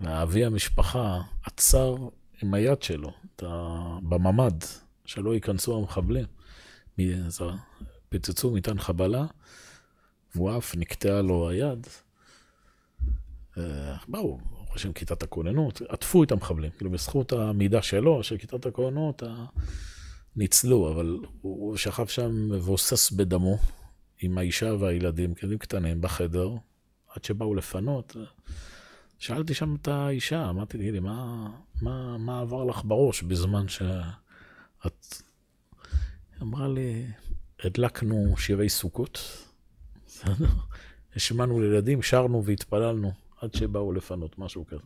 ואבי 0.00 0.44
המשפחה 0.44 1.20
עצר 1.42 1.96
עם 2.42 2.54
היד 2.54 2.82
שלו 2.82 3.12
ה... 3.42 3.46
בממ"ד, 4.02 4.64
שלא 5.04 5.34
ייכנסו 5.34 5.78
המחבלים. 5.78 6.26
פיצצו 8.08 8.50
מטען 8.50 8.78
חבלה, 8.78 9.26
והוא 10.34 10.58
אף 10.58 10.76
נקטעה 10.76 11.22
לו 11.22 11.48
היד. 11.48 11.86
אה, 13.58 13.96
באו, 14.08 14.38
חושבים 14.68 14.92
כיתת 14.92 15.22
הכוננות, 15.22 15.82
עטפו 15.88 16.22
את 16.24 16.32
המחבלים, 16.32 16.70
כאילו 16.70 16.90
בזכות 16.90 17.32
המידע 17.32 17.82
שלו, 17.82 18.22
של 18.22 18.36
כיתת 18.36 18.66
הכוננות, 18.66 19.22
ניצלו, 20.36 20.92
אבל 20.92 21.18
הוא 21.40 21.76
שכב 21.76 22.06
שם 22.06 22.50
מבוסס 22.50 23.10
בדמו, 23.10 23.58
עם 24.20 24.38
האישה 24.38 24.74
והילדים, 24.78 25.34
כלים 25.34 25.58
קטנים, 25.58 26.00
בחדר, 26.00 26.50
עד 27.08 27.24
שבאו 27.24 27.54
לפנות. 27.54 28.16
שאלתי 29.18 29.54
שם 29.54 29.76
את 29.82 29.88
האישה, 29.88 30.50
אמרתי, 30.50 30.78
תגידי, 30.78 31.00
מה, 31.00 31.50
מה, 31.82 32.18
מה 32.18 32.40
עבר 32.40 32.64
לך 32.64 32.82
בראש 32.84 33.22
בזמן 33.22 33.68
שאת... 33.68 35.22
אמרה 36.42 36.68
לי, 36.68 37.06
הדלקנו 37.64 38.34
שירי 38.36 38.68
סוכות, 38.68 39.46
השמענו 41.16 41.60
לילדים, 41.60 42.02
שרנו 42.02 42.44
והתפללנו 42.44 43.12
עד 43.40 43.54
שבאו 43.54 43.92
לפנות, 43.92 44.38
משהו 44.38 44.66
כזה. 44.66 44.82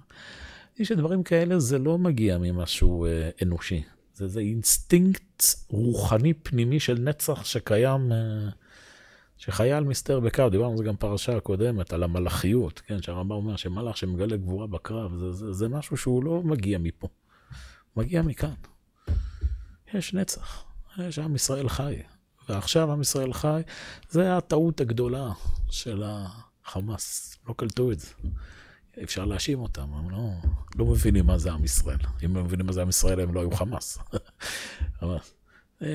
יש 0.79 0.93
דברים 0.93 1.23
כאלה, 1.23 1.59
זה 1.59 1.79
לא 1.79 1.99
מגיע 1.99 2.39
ממשהו 2.39 3.07
אה, 3.07 3.31
אנושי. 3.43 3.83
זה, 4.15 4.29
זה 4.29 4.41
אינסטינקט 4.41 5.45
רוחני 5.69 6.35
פנימי 6.35 6.81
של 6.81 6.99
נצח 6.99 7.45
שקיים, 7.45 8.13
אה, 8.13 8.49
שחייל 9.37 9.85
מסתער 9.85 10.21
בקרב, 10.21 10.51
דיברנו 10.51 10.71
על 10.71 10.77
זה 10.79 10.85
גם 10.85 10.97
פרשה 10.97 11.37
הקודמת, 11.37 11.93
על 11.93 12.03
המלאכיות, 12.03 12.83
כן, 12.87 13.03
שהרמב"ם 13.03 13.37
אומר 13.37 13.57
שמלאך 13.57 13.97
שמגלה 13.97 14.37
גבורה 14.37 14.67
בקרב, 14.67 15.15
זה, 15.17 15.33
זה, 15.33 15.53
זה 15.53 15.69
משהו 15.69 15.97
שהוא 15.97 16.25
לא 16.25 16.43
מגיע 16.43 16.79
מפה, 16.79 17.09
מגיע 17.97 18.23
מכאן. 18.23 18.55
יש 19.95 20.15
נצח, 20.15 20.65
יש 20.99 21.19
עם 21.19 21.35
ישראל 21.35 21.69
חי, 21.69 21.97
ועכשיו 22.49 22.93
עם 22.93 23.01
ישראל 23.01 23.33
חי, 23.33 23.63
זה 24.11 24.37
הטעות 24.37 24.81
הגדולה 24.81 25.33
של 25.71 26.03
החמאס, 26.07 27.37
לא 27.49 27.55
קלטו 27.57 27.93
את 27.93 28.01
זה. 28.01 28.09
אפשר 29.03 29.25
להאשים 29.25 29.61
אותם, 29.61 29.95
הם 29.95 30.11
לא, 30.11 30.31
לא 30.77 30.85
מבינים 30.85 31.27
מה 31.27 31.39
זה 31.39 31.53
עם 31.53 31.65
ישראל. 31.65 31.99
אם 32.23 32.37
הם 32.37 32.45
מבינים 32.45 32.67
מה 32.67 32.73
זה 32.73 32.83
עם 32.83 32.89
ישראל, 32.89 33.21
הם 33.21 33.35
לא 33.35 33.41
היו 33.41 33.51
חמאס. 33.51 33.99
אבל 35.03 35.19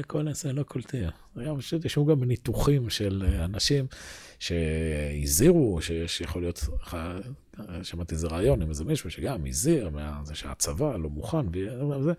כל 0.08 0.34
זה 0.34 0.54
לא 0.54 0.64
קולטים. 0.64 1.10
פשוט 1.58 1.86
יש 1.86 1.98
גם 1.98 2.24
ניתוחים 2.24 2.90
של 2.90 3.26
אנשים 3.46 3.88
שהזהירו, 4.40 5.82
שיש 5.82 6.22
יכול 6.22 6.42
להיות, 6.42 6.68
שמעתי 7.84 8.16
איזה 8.16 8.28
רעיון 8.28 8.62
עם 8.62 8.70
איזה 8.70 8.84
מישהו 8.84 9.12
שגם 9.12 9.46
הזהיר, 9.46 9.90
זה 10.24 10.36
שהצבא 10.36 10.98
לא 10.98 11.10
מוכן, 11.10 11.46
וזה, 12.00 12.14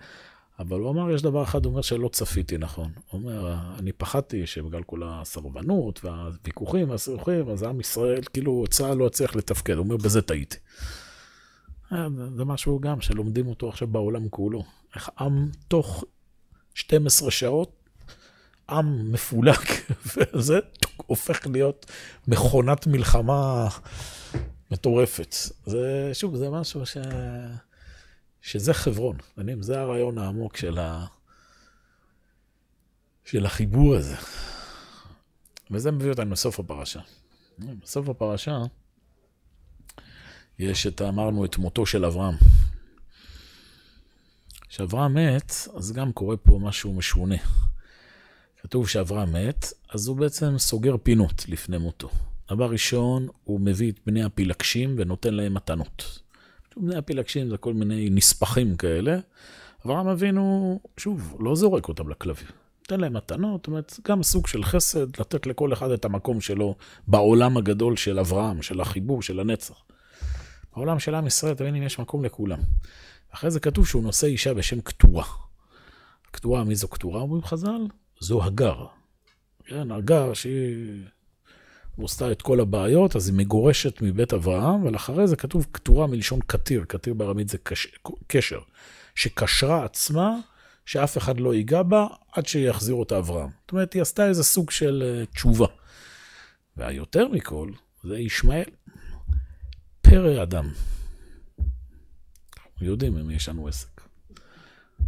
אבל 0.60 0.80
הוא 0.80 0.90
אמר, 0.90 1.10
יש 1.10 1.22
דבר 1.22 1.42
אחד, 1.42 1.64
הוא 1.64 1.70
אומר 1.70 1.82
שלא 1.82 2.08
צפיתי 2.08 2.58
נכון. 2.58 2.92
הוא 3.10 3.20
אומר, 3.20 3.54
אני 3.78 3.92
פחדתי 3.92 4.46
שבגלל 4.46 4.82
כל 4.82 5.02
הסרבנות 5.04 6.04
והוויכוחים 6.04 6.90
והסרוחים, 6.90 7.48
אז 7.48 7.62
עם 7.62 7.80
ישראל, 7.80 8.22
כאילו, 8.32 8.64
צה"ל 8.70 8.96
לא 8.96 9.04
יצליח 9.04 9.36
לתפקד. 9.36 9.72
הוא 9.72 9.84
אומר, 9.84 9.96
בזה 9.96 10.22
טעיתי. 10.22 10.56
אה, 11.92 12.06
זה 12.36 12.44
משהו 12.44 12.80
גם 12.80 13.00
שלומדים 13.00 13.46
אותו 13.46 13.68
עכשיו 13.68 13.88
בעולם 13.88 14.28
כולו. 14.28 14.64
איך 14.94 15.10
עם 15.20 15.48
תוך 15.68 16.04
12 16.74 17.30
שעות, 17.30 17.80
עם 18.70 19.12
מפולג, 19.12 19.64
וזה 20.34 20.58
הופך 20.96 21.46
להיות 21.46 21.86
מכונת 22.28 22.86
מלחמה 22.86 23.68
מטורפת. 24.70 25.34
זה, 25.66 26.10
שוב, 26.12 26.36
זה 26.36 26.50
משהו 26.50 26.86
ש... 26.86 26.96
שזה 28.42 28.74
חברון. 28.74 29.16
יודעים, 29.38 29.62
זה 29.62 29.80
הרעיון 29.80 30.18
העמוק 30.18 30.56
של, 30.56 30.78
ה... 30.78 31.06
של 33.24 33.46
החיבור 33.46 33.96
הזה. 33.96 34.16
וזה 35.70 35.90
מביא 35.90 36.10
אותנו 36.10 36.32
לסוף 36.32 36.60
הפרשה. 36.60 37.00
בסוף 37.58 38.08
הפרשה 38.08 38.58
יש 40.58 40.86
את, 40.86 41.02
אמרנו, 41.02 41.44
את 41.44 41.56
מותו 41.56 41.86
של 41.86 42.04
אברהם. 42.04 42.34
כשאברהם 44.70 45.14
מת, 45.14 45.52
אז 45.74 45.92
גם 45.92 46.12
קורה 46.12 46.36
פה 46.36 46.58
משהו 46.62 46.92
משונה. 46.92 47.36
כתוב 48.62 48.88
שאברהם 48.88 49.32
מת, 49.32 49.66
אז 49.88 50.08
הוא 50.08 50.16
בעצם 50.16 50.58
סוגר 50.58 50.96
פינות 51.02 51.44
לפני 51.48 51.78
מותו. 51.78 52.10
דבר 52.50 52.70
ראשון, 52.70 53.28
הוא 53.44 53.60
מביא 53.60 53.92
את 53.92 54.00
בני 54.06 54.22
הפילגשים 54.22 54.94
ונותן 54.98 55.34
להם 55.34 55.54
מתנות. 55.54 56.20
בני 56.76 56.96
הפילגשים 56.96 57.48
זה 57.48 57.56
כל 57.56 57.74
מיני 57.74 58.10
נספחים 58.10 58.76
כאלה. 58.76 59.18
אברהם 59.86 60.08
אבינו, 60.08 60.80
שוב, 60.96 61.36
לא 61.40 61.56
זורק 61.56 61.88
אותם 61.88 62.08
לכלבים. 62.08 62.48
נותן 62.80 63.00
להם 63.00 63.16
מתנות, 63.16 63.60
זאת 63.60 63.66
אומרת, 63.66 64.00
גם 64.08 64.22
סוג 64.22 64.46
של 64.46 64.64
חסד, 64.64 65.20
לתת 65.20 65.46
לכל 65.46 65.72
אחד 65.72 65.90
את 65.90 66.04
המקום 66.04 66.40
שלו 66.40 66.76
בעולם 67.08 67.56
הגדול 67.56 67.96
של 67.96 68.18
אברהם, 68.18 68.62
של 68.62 68.80
החיבור, 68.80 69.22
של 69.22 69.40
הנצח. 69.40 69.82
בעולם 70.76 70.98
של 70.98 71.14
עם 71.14 71.26
ישראל, 71.26 71.54
אם 71.68 71.82
יש 71.82 71.98
מקום 71.98 72.24
לכולם. 72.24 72.58
אחרי 73.30 73.50
זה 73.50 73.60
כתוב 73.60 73.86
שהוא 73.86 74.02
נושא 74.02 74.26
אישה 74.26 74.54
בשם 74.54 74.80
קטורה. 74.80 75.24
קטורה, 76.30 76.64
מי 76.64 76.74
זו 76.74 76.88
קטורה, 76.88 77.20
אומרים 77.20 77.42
חז"ל? 77.42 77.86
זו 78.20 78.44
הגר. 78.44 78.86
כן, 79.64 79.90
הגר 79.90 80.34
שהיא 80.34 81.04
עושה 81.96 82.32
את 82.32 82.42
כל 82.42 82.60
הבעיות, 82.60 83.16
אז 83.16 83.28
היא 83.28 83.36
מגורשת 83.36 84.02
מבית 84.02 84.32
אברהם, 84.32 84.84
ולאחרי 84.84 85.26
זה 85.26 85.36
כתוב 85.36 85.66
כתורה 85.72 86.06
מלשון 86.06 86.40
קטיר, 86.46 86.84
קטיר 86.84 87.14
בארמית 87.14 87.48
זה 87.48 87.58
קש, 87.58 87.86
קשר, 88.26 88.60
שקשרה 89.14 89.84
עצמה, 89.84 90.36
שאף 90.86 91.18
אחד 91.18 91.40
לא 91.40 91.54
ייגע 91.54 91.82
בה 91.82 92.06
עד 92.32 92.46
שיחזיר 92.46 92.94
אותה 92.94 93.18
אברהם. 93.18 93.48
זאת 93.60 93.72
אומרת, 93.72 93.92
היא 93.92 94.02
עשתה 94.02 94.28
איזה 94.28 94.44
סוג 94.44 94.70
של 94.70 95.24
uh, 95.24 95.34
תשובה. 95.34 95.66
והיותר 96.76 97.28
מכל, 97.28 97.70
זה 98.04 98.18
ישמעאל, 98.18 98.70
פרא 100.00 100.42
אדם. 100.42 100.68
יודעים 102.80 103.18
אם 103.18 103.30
יש 103.30 103.48
לנו 103.48 103.68
עסק. 103.68 104.00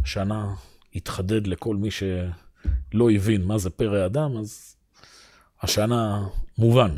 השנה 0.03 0.53
התחדד 0.95 1.47
לכל 1.47 1.75
מי 1.75 1.89
שלא 1.91 3.11
הבין 3.11 3.45
מה 3.45 3.57
זה 3.57 3.69
פרא 3.69 4.05
אדם, 4.05 4.37
אז 4.37 4.75
השנה 5.61 6.27
מובן 6.57 6.95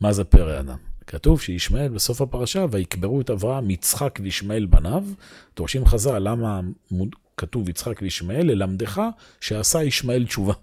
מה 0.00 0.12
זה 0.12 0.24
פרא 0.24 0.60
אדם. 0.60 0.78
כתוב 1.06 1.40
שישמעאל 1.40 1.88
בסוף 1.88 2.20
הפרשה, 2.20 2.66
ויקברו 2.70 3.20
את 3.20 3.30
אברהם, 3.30 3.70
יצחק 3.70 4.18
וישמעאל 4.22 4.66
בניו. 4.66 5.04
דורשים 5.56 5.86
חז"ל, 5.86 6.18
למה 6.18 6.60
כתוב 7.36 7.68
יצחק 7.68 8.02
וישמעאל? 8.02 8.46
ללמדך 8.46 9.02
שעשה 9.40 9.82
ישמעאל 9.82 10.26
תשובה. 10.26 10.54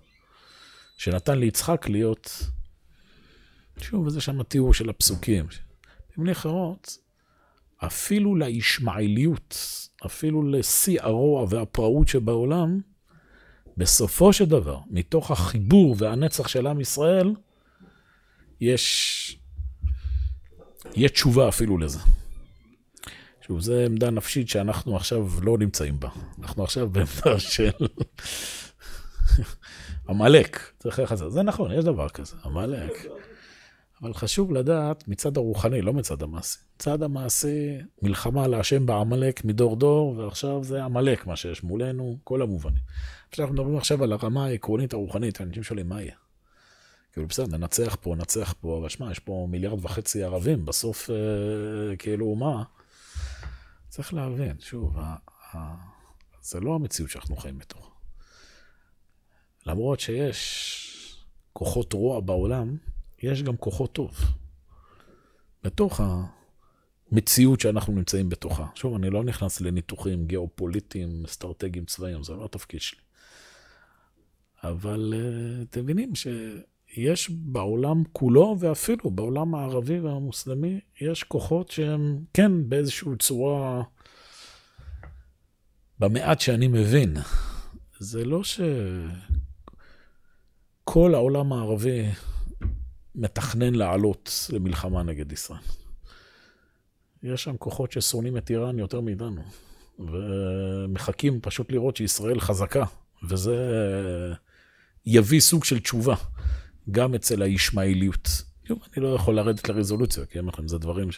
שנתן 0.98 1.38
ליצחק 1.40 1.90
להיות... 1.90 2.44
שוב, 3.82 4.10
זה 4.10 4.22
שם 4.22 4.40
התיאור 4.40 4.74
של 4.74 4.90
הפסוקים. 4.90 5.46
במילים 6.18 6.32
אחרות, 6.32 6.98
אפילו 7.78 8.36
לישמעאליות, 8.36 9.58
אפילו 10.06 10.50
לשיא 10.50 11.02
הרוע 11.02 11.46
והפראות 11.50 12.08
שבעולם, 12.08 12.80
בסופו 13.78 14.34
של 14.34 14.46
דבר, 14.46 14.80
מתוך 14.90 15.32
החיבור 15.32 15.96
והנצח 15.98 16.48
של 16.48 16.68
עם 16.68 16.82
ישראל, 16.82 17.34
יש, 18.62 19.38
יש 20.96 21.12
תשובה 21.12 21.50
אפילו 21.50 21.78
לזה. 21.78 22.00
שוב, 23.48 23.60
זו 23.60 23.74
עמדה 23.86 24.10
נפשית 24.10 24.50
שאנחנו 24.50 24.96
עכשיו 24.96 25.28
לא 25.42 25.58
נמצאים 25.58 26.00
בה. 26.00 26.10
אנחנו 26.42 26.64
עכשיו 26.64 26.90
בעמדה 26.90 27.40
של 27.54 27.70
עמלק. 30.10 30.60
זה 31.30 31.44
נכון, 31.44 31.72
יש 31.72 31.84
דבר 31.84 32.10
כזה, 32.10 32.36
עמלק. 32.46 32.92
אבל 34.02 34.14
חשוב 34.14 34.52
לדעת 34.52 35.08
מצד 35.08 35.38
הרוחני, 35.38 35.82
לא 35.82 35.94
מצד 35.94 36.22
המעשי. 36.22 36.60
מצד 36.76 37.04
המעשי, 37.04 37.78
מלחמה 38.02 38.48
להשם 38.48 38.86
בעמלק 38.86 39.46
מדור 39.46 39.76
דור, 39.76 40.18
ועכשיו 40.18 40.64
זה 40.64 40.84
עמלק, 40.84 41.28
מה 41.28 41.36
שיש 41.36 41.64
מולנו, 41.64 42.18
כל 42.24 42.42
המובנים. 42.42 42.82
עכשיו 43.30 43.46
אנחנו 43.46 43.56
מדברים 43.56 43.78
עכשיו 43.78 44.04
על 44.04 44.12
הרמה 44.12 44.46
העקרונית 44.46 44.94
הרוחנית, 44.94 45.42
ואנשים 45.42 45.64
שואלים, 45.64 45.90
מה 45.90 46.02
יהיה? 46.02 46.16
כאילו, 47.12 47.28
בסדר, 47.28 47.58
ננצח 47.58 47.98
פה, 48.02 48.16
ננצח 48.16 48.54
פה, 48.62 48.78
אבל 48.78 48.90
שמע, 48.90 49.12
יש 49.12 49.20
פה 49.20 49.48
מיליארד 49.50 49.86
וחצי 49.86 50.24
ערבים, 50.24 50.66
בסוף, 50.66 51.10
אה, 51.10 51.96
כאילו, 51.96 52.36
מה? 52.36 52.64
צריך 53.90 54.14
להבין, 54.14 54.56
שוב, 54.60 54.98
ה, 54.98 55.16
ה, 55.54 55.76
זה 56.42 56.60
לא 56.60 56.76
המציאות 56.76 57.12
שאנחנו 57.12 57.36
חיים 57.36 57.58
בתוך. 57.58 57.92
למרות 59.66 60.00
שיש 60.00 61.26
כוחות 61.54 61.94
רוע 61.94 62.20
בעולם, 62.20 62.78
יש 63.22 63.44
גם 63.44 63.58
כוחות 63.58 63.94
טוב. 63.94 64.18
בתוך 65.64 66.02
המציאות 67.12 67.60
שאנחנו 67.60 67.94
נמצאים 67.94 68.30
בתוכה. 68.30 68.68
שוב, 68.76 68.96
אני 68.96 69.10
לא 69.10 69.24
נכנס 69.24 69.62
לניתוחים 69.62 70.26
גיאופוליטיים, 70.26 71.26
אסטרטגיים, 71.26 71.86
צבאיים, 71.86 72.24
זה 72.24 72.34
לא 72.34 72.46
התפקיד 72.46 72.82
שלי. 72.82 73.00
אבל 74.64 75.14
uh, 75.14 75.18
אתם 75.70 75.84
מבינים 75.84 76.14
שיש 76.16 77.30
בעולם 77.30 78.04
כולו, 78.12 78.56
ואפילו 78.60 79.12
בעולם 79.12 79.56
הערבי 79.56 80.00
והמוסלמי, 80.00 80.80
יש 81.02 81.24
כוחות 81.24 81.72
שהם 81.72 82.20
כן 82.34 82.70
באיזושהי 82.70 83.12
צורה, 83.20 83.84
במעט 86.00 86.40
שאני 86.40 86.68
מבין, 86.68 87.18
זה 88.00 88.26
לא 88.26 88.42
שכל 88.44 88.66
העולם 91.16 91.54
הערבי 91.54 92.06
מתכנן 93.18 93.76
לעלות 93.76 94.50
למלחמה 94.50 95.04
נגד 95.04 95.32
ישראל. 95.32 95.62
יש 97.24 97.44
שם 97.44 97.58
כוחות 97.58 97.92
ששונאים 97.92 98.38
את 98.38 98.50
איראן 98.50 98.80
יותר 98.80 99.02
מאיתנו, 99.02 99.42
ומחכים 100.00 101.40
פשוט 101.42 101.72
לראות 101.72 101.98
שישראל 101.98 102.40
חזקה, 102.40 102.86
וזה 103.30 103.56
יביא 105.06 105.40
סוג 105.40 105.64
של 105.64 105.80
תשובה, 105.80 106.16
גם 106.92 107.16
אצל 107.16 107.42
הישמעאליות. 107.42 108.30
אני 108.70 109.04
לא 109.04 109.16
יכול 109.16 109.36
לרדת 109.36 109.70
לרזולוציה, 109.70 110.26
כי 110.26 110.40
לכם, 110.40 110.68
זה 110.68 110.78
דברים 110.78 111.10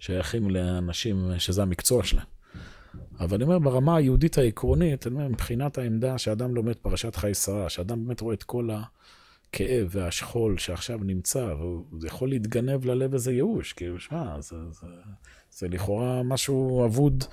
ששייכים 0.00 0.50
לאנשים 0.50 1.30
שזה 1.38 1.62
המקצוע 1.62 2.04
שלהם. 2.04 2.26
אבל 3.20 3.34
אני 3.34 3.44
אומר, 3.44 3.58
ברמה 3.58 3.96
היהודית 3.96 4.38
העקרונית, 4.38 5.06
אני 5.06 5.14
אומר, 5.14 5.28
מבחינת 5.28 5.78
העמדה 5.78 6.18
שאדם 6.18 6.54
לומד 6.54 6.74
פרשת 6.74 7.16
חיי 7.16 7.34
שרה, 7.34 7.68
שאדם 7.68 8.04
באמת 8.04 8.20
רואה 8.20 8.34
את 8.34 8.42
כל 8.42 8.68
הכאב 9.54 9.88
והשכול 9.90 10.58
שעכשיו 10.58 10.98
נמצא, 11.02 11.54
והוא 11.58 12.06
יכול 12.06 12.28
להתגנב 12.28 12.84
ללב 12.84 13.12
איזה 13.12 13.32
ייאוש, 13.32 13.72
כאילו, 13.72 14.00
שמע, 14.00 14.40
זה, 14.40 14.56
זה, 14.70 14.86
זה 15.50 15.68
לכאורה 15.68 16.22
משהו 16.22 16.84
אבוד 16.86 17.24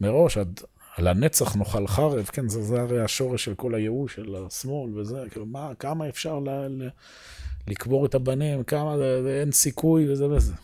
מראש, 0.00 0.38
עד, 0.38 0.60
על 0.96 1.06
הנצח 1.06 1.56
נאכל 1.56 1.86
חרב, 1.86 2.24
כן, 2.24 2.48
זה, 2.48 2.62
זה 2.62 2.80
הרי 2.80 3.00
השורש 3.00 3.44
של 3.44 3.54
כל 3.54 3.74
הייאוש 3.74 4.14
של 4.14 4.34
השמאל 4.46 4.98
וזה, 4.98 5.24
כאילו, 5.30 5.46
מה, 5.46 5.74
כמה 5.78 6.08
אפשר 6.08 6.38
ל, 6.38 6.48
ל, 6.50 6.88
לקבור 7.68 8.06
את 8.06 8.14
הבנים, 8.14 8.62
כמה, 8.62 8.96
אין 9.40 9.52
סיכוי 9.52 10.12
וזה 10.12 10.28
וזה. 10.28 10.54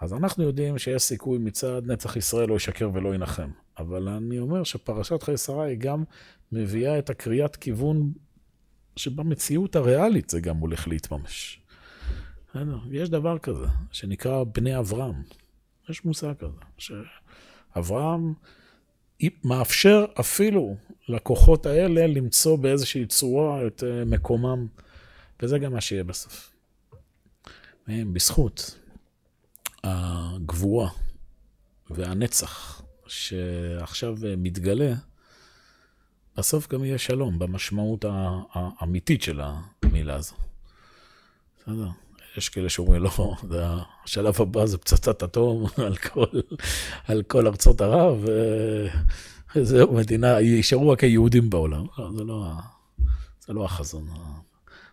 אז 0.00 0.12
אנחנו 0.12 0.44
יודעים 0.44 0.78
שיש 0.78 1.02
סיכוי 1.02 1.38
מצד 1.38 1.82
נצח 1.86 2.16
ישראל 2.16 2.48
לא 2.48 2.54
ישקר 2.54 2.90
ולא 2.92 3.14
ינחם. 3.14 3.50
אבל 3.78 4.08
אני 4.08 4.38
אומר 4.38 4.64
שפרשת 4.64 5.22
חיי 5.22 5.36
שרה 5.36 5.64
היא 5.64 5.78
גם 5.78 6.04
מביאה 6.52 6.98
את 6.98 7.10
הקריאת 7.10 7.56
כיוון 7.56 8.12
שבמציאות 8.96 9.76
הריאלית 9.76 10.30
זה 10.30 10.40
גם 10.40 10.56
הולך 10.56 10.88
להתממש. 10.88 11.60
יש 12.90 13.08
דבר 13.08 13.38
כזה, 13.38 13.66
שנקרא 13.92 14.44
בני 14.44 14.78
אברהם. 14.78 15.22
יש 15.88 16.04
מושג 16.04 16.32
כזה, 16.38 16.58
שאברהם 16.78 18.34
מאפשר 19.44 20.04
אפילו 20.20 20.76
לכוחות 21.08 21.66
האלה 21.66 22.06
למצוא 22.06 22.56
באיזושהי 22.56 23.06
צורה 23.06 23.66
את 23.66 23.84
אה, 23.84 24.04
מקומם, 24.04 24.66
וזה 25.42 25.58
גם 25.58 25.72
מה 25.72 25.80
שיהיה 25.80 26.04
בסוף. 26.04 26.52
בזכות 27.88 28.78
הגבורה 29.84 30.88
והנצח 31.90 32.82
שעכשיו 33.06 34.16
אה, 34.26 34.34
מתגלה, 34.36 34.94
בסוף 36.36 36.68
גם 36.68 36.84
יהיה 36.84 36.98
שלום, 36.98 37.38
במשמעות 37.38 38.04
האמיתית 38.52 39.22
של 39.22 39.40
המילה 39.82 40.14
הזו. 40.14 40.34
בסדר? 41.60 41.88
יש 42.36 42.48
כאלה 42.48 42.68
שאומרים, 42.68 43.02
לא, 43.02 43.36
השלב 44.04 44.34
הבא 44.40 44.66
זה 44.66 44.78
פצצת 44.78 45.22
אטום 45.22 45.66
על 45.86 45.96
כל, 45.96 46.26
על 47.06 47.22
כל 47.22 47.46
ארצות 47.46 47.80
ערב, 47.80 48.24
וזהו, 49.56 49.92
מדינה, 49.92 50.40
יישארו 50.40 50.88
רק 50.88 51.04
היהודים 51.04 51.50
בעולם. 51.50 51.84
לא, 51.98 52.12
זה 52.16 52.24
לא, 52.24 52.52
זה 53.46 53.52
לא 53.52 53.64
החזון. 53.64 54.08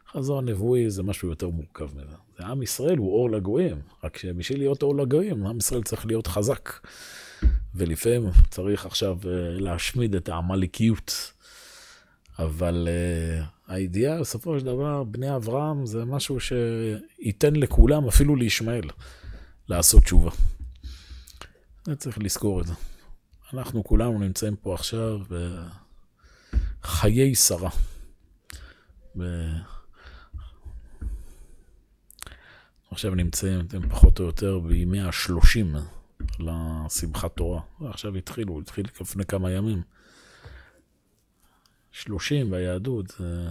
החזון 0.09 0.47
הנבואי 0.47 0.89
זה 0.89 1.03
משהו 1.03 1.29
יותר 1.29 1.49
מורכב 1.49 1.89
מזה. 1.95 2.15
זה 2.37 2.45
עם 2.45 2.63
ישראל 2.63 2.97
הוא 2.97 3.13
אור 3.13 3.29
לגויים, 3.29 3.77
רק 4.03 4.17
שבשביל 4.17 4.59
להיות 4.59 4.83
אור 4.83 4.95
לגויים, 4.95 5.45
עם 5.45 5.57
ישראל 5.57 5.83
צריך 5.83 6.05
להיות 6.05 6.27
חזק. 6.27 6.69
ולפעמים 7.75 8.31
צריך 8.49 8.85
עכשיו 8.85 9.17
אה, 9.25 9.31
להשמיד 9.59 10.15
את 10.15 10.29
העמלקיות. 10.29 11.33
אבל 12.39 12.87
uh, 12.87 13.73
הידיעה, 13.73 14.19
בסופו 14.19 14.59
של 14.59 14.65
דבר, 14.65 15.03
בני 15.03 15.35
אברהם 15.35 15.85
זה 15.85 16.05
משהו 16.05 16.37
שייתן 16.39 17.55
לכולם, 17.55 18.07
אפילו 18.07 18.35
לישמעאל, 18.35 18.89
לעשות 19.67 20.03
תשובה. 20.03 20.31
זה 21.85 21.95
צריך 21.95 22.17
לזכור 22.21 22.61
את 22.61 22.67
זה. 22.67 22.73
אנחנו 23.53 23.83
כולנו 23.83 24.19
נמצאים 24.19 24.55
פה 24.55 24.73
עכשיו 24.73 25.19
בחיי 26.81 27.35
שרה. 27.35 27.69
ב... 29.17 29.23
עכשיו 32.91 33.15
נמצאים, 33.15 33.59
אתם 33.59 33.89
פחות 33.89 34.19
או 34.19 34.25
יותר 34.25 34.59
בימי 34.59 35.01
השלושים 35.01 35.75
לשמחת 36.39 37.35
תורה. 37.35 37.61
עכשיו 37.85 38.15
התחילו, 38.15 38.59
התחיל 38.59 38.85
לפני 39.01 39.25
כמה 39.25 39.51
ימים. 39.51 39.81
שלושים 41.91 42.51
ביהדות 42.51 43.07
זה, 43.07 43.47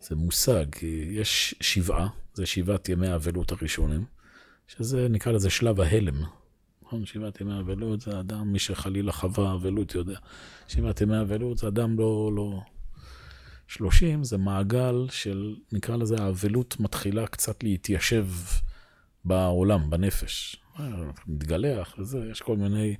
זה 0.00 0.16
מושג, 0.16 0.66
יש 1.10 1.54
שבעה, 1.60 2.08
זה 2.34 2.46
שבעת 2.46 2.88
ימי 2.88 3.08
האבלות 3.08 3.52
הראשונים, 3.52 4.04
שזה 4.66 5.08
נקרא 5.08 5.32
לזה 5.32 5.50
שלב 5.50 5.80
ההלם. 5.80 6.22
נכון? 6.82 7.06
שבעת 7.06 7.40
ימי 7.40 7.54
האבלות 7.54 8.00
זה 8.00 8.20
אדם, 8.20 8.52
מי 8.52 8.58
שחלילה 8.58 9.12
חווה 9.12 9.54
אבלות 9.54 9.94
יודע. 9.94 10.18
שבעת 10.68 11.00
ימי 11.00 11.16
האבלות 11.16 11.58
זה 11.58 11.68
אדם 11.68 11.98
לא, 11.98 12.30
לא... 12.36 12.60
שלושים 13.66 14.24
זה 14.24 14.38
מעגל 14.38 15.06
של, 15.10 15.56
נקרא 15.72 15.96
לזה, 15.96 16.16
האבלות 16.18 16.80
מתחילה 16.80 17.26
קצת 17.26 17.62
להתיישב 17.62 18.26
בעולם, 19.24 19.90
בנפש. 19.90 20.56
מתגלח 21.26 21.94
וזה, 21.98 22.28
יש 22.30 22.40
כל 22.40 22.56
מיני 22.56 22.96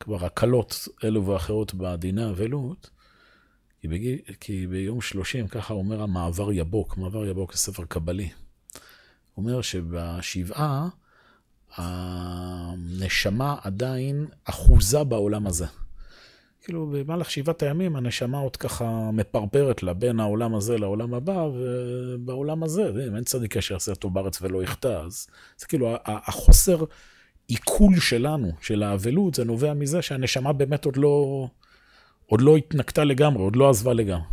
כבר 0.00 0.24
הקלות 0.24 0.88
אלו 1.04 1.26
ואחרות 1.26 1.74
בדיני 1.74 2.30
אבלות. 2.30 2.90
כי, 3.80 3.88
בגיל, 3.88 4.18
כי 4.40 4.66
ביום 4.66 5.00
שלושים, 5.00 5.48
ככה 5.48 5.74
אומר 5.74 6.02
המעבר 6.02 6.52
יבוק, 6.52 6.96
מעבר 6.96 7.26
יבוק 7.26 7.52
זה 7.52 7.58
ספר 7.58 7.84
קבלי. 7.84 8.30
הוא 9.34 9.44
אומר 9.44 9.62
שבשבעה 9.62 10.88
הנשמה 11.76 13.56
עדיין 13.62 14.26
אחוזה 14.44 15.04
בעולם 15.04 15.46
הזה. 15.46 15.66
כאילו, 16.62 16.86
במהלך 16.86 17.30
שבעת 17.30 17.62
הימים 17.62 17.96
הנשמה 17.96 18.38
עוד 18.38 18.56
ככה 18.56 19.10
מפרפרת 19.12 19.82
לה 19.82 19.92
בין 19.92 20.20
העולם 20.20 20.54
הזה 20.54 20.78
לעולם 20.78 21.14
הבא, 21.14 21.48
ובעולם 21.54 22.62
הזה, 22.62 22.90
אין 23.16 23.24
צדיק 23.24 23.56
אשר 23.56 23.74
יעשה 23.74 23.92
אותו 23.92 24.10
בארץ 24.10 24.42
ולא 24.42 24.62
יחטא, 24.62 25.02
אז 25.06 25.26
זה 25.58 25.66
כאילו 25.66 25.94
החוסר 26.04 26.84
עיכול 27.48 28.00
שלנו, 28.00 28.52
של 28.60 28.82
האבלות, 28.82 29.34
זה 29.34 29.44
נובע 29.44 29.74
מזה 29.74 30.02
שהנשמה 30.02 30.52
באמת 30.52 30.84
עוד 30.84 30.96
לא, 30.96 31.48
עוד 32.26 32.40
לא 32.40 32.56
התנקתה 32.56 33.04
לגמרי, 33.04 33.42
עוד 33.42 33.56
לא 33.56 33.70
עזבה 33.70 33.92
לגמרי. 33.92 34.26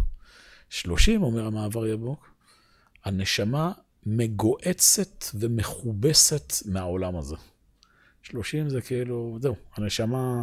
שלושים, 0.69 1.23
אומר 1.23 1.45
המעבר 1.45 1.87
יבוק, 1.87 2.29
הנשמה 3.05 3.71
מגועצת 4.05 5.25
ומכובסת 5.33 6.53
מהעולם 6.65 7.15
הזה. 7.15 7.35
שלושים 8.23 8.69
זה 8.69 8.81
כאילו, 8.81 9.37
זהו, 9.41 9.55
הנשמה 9.75 10.41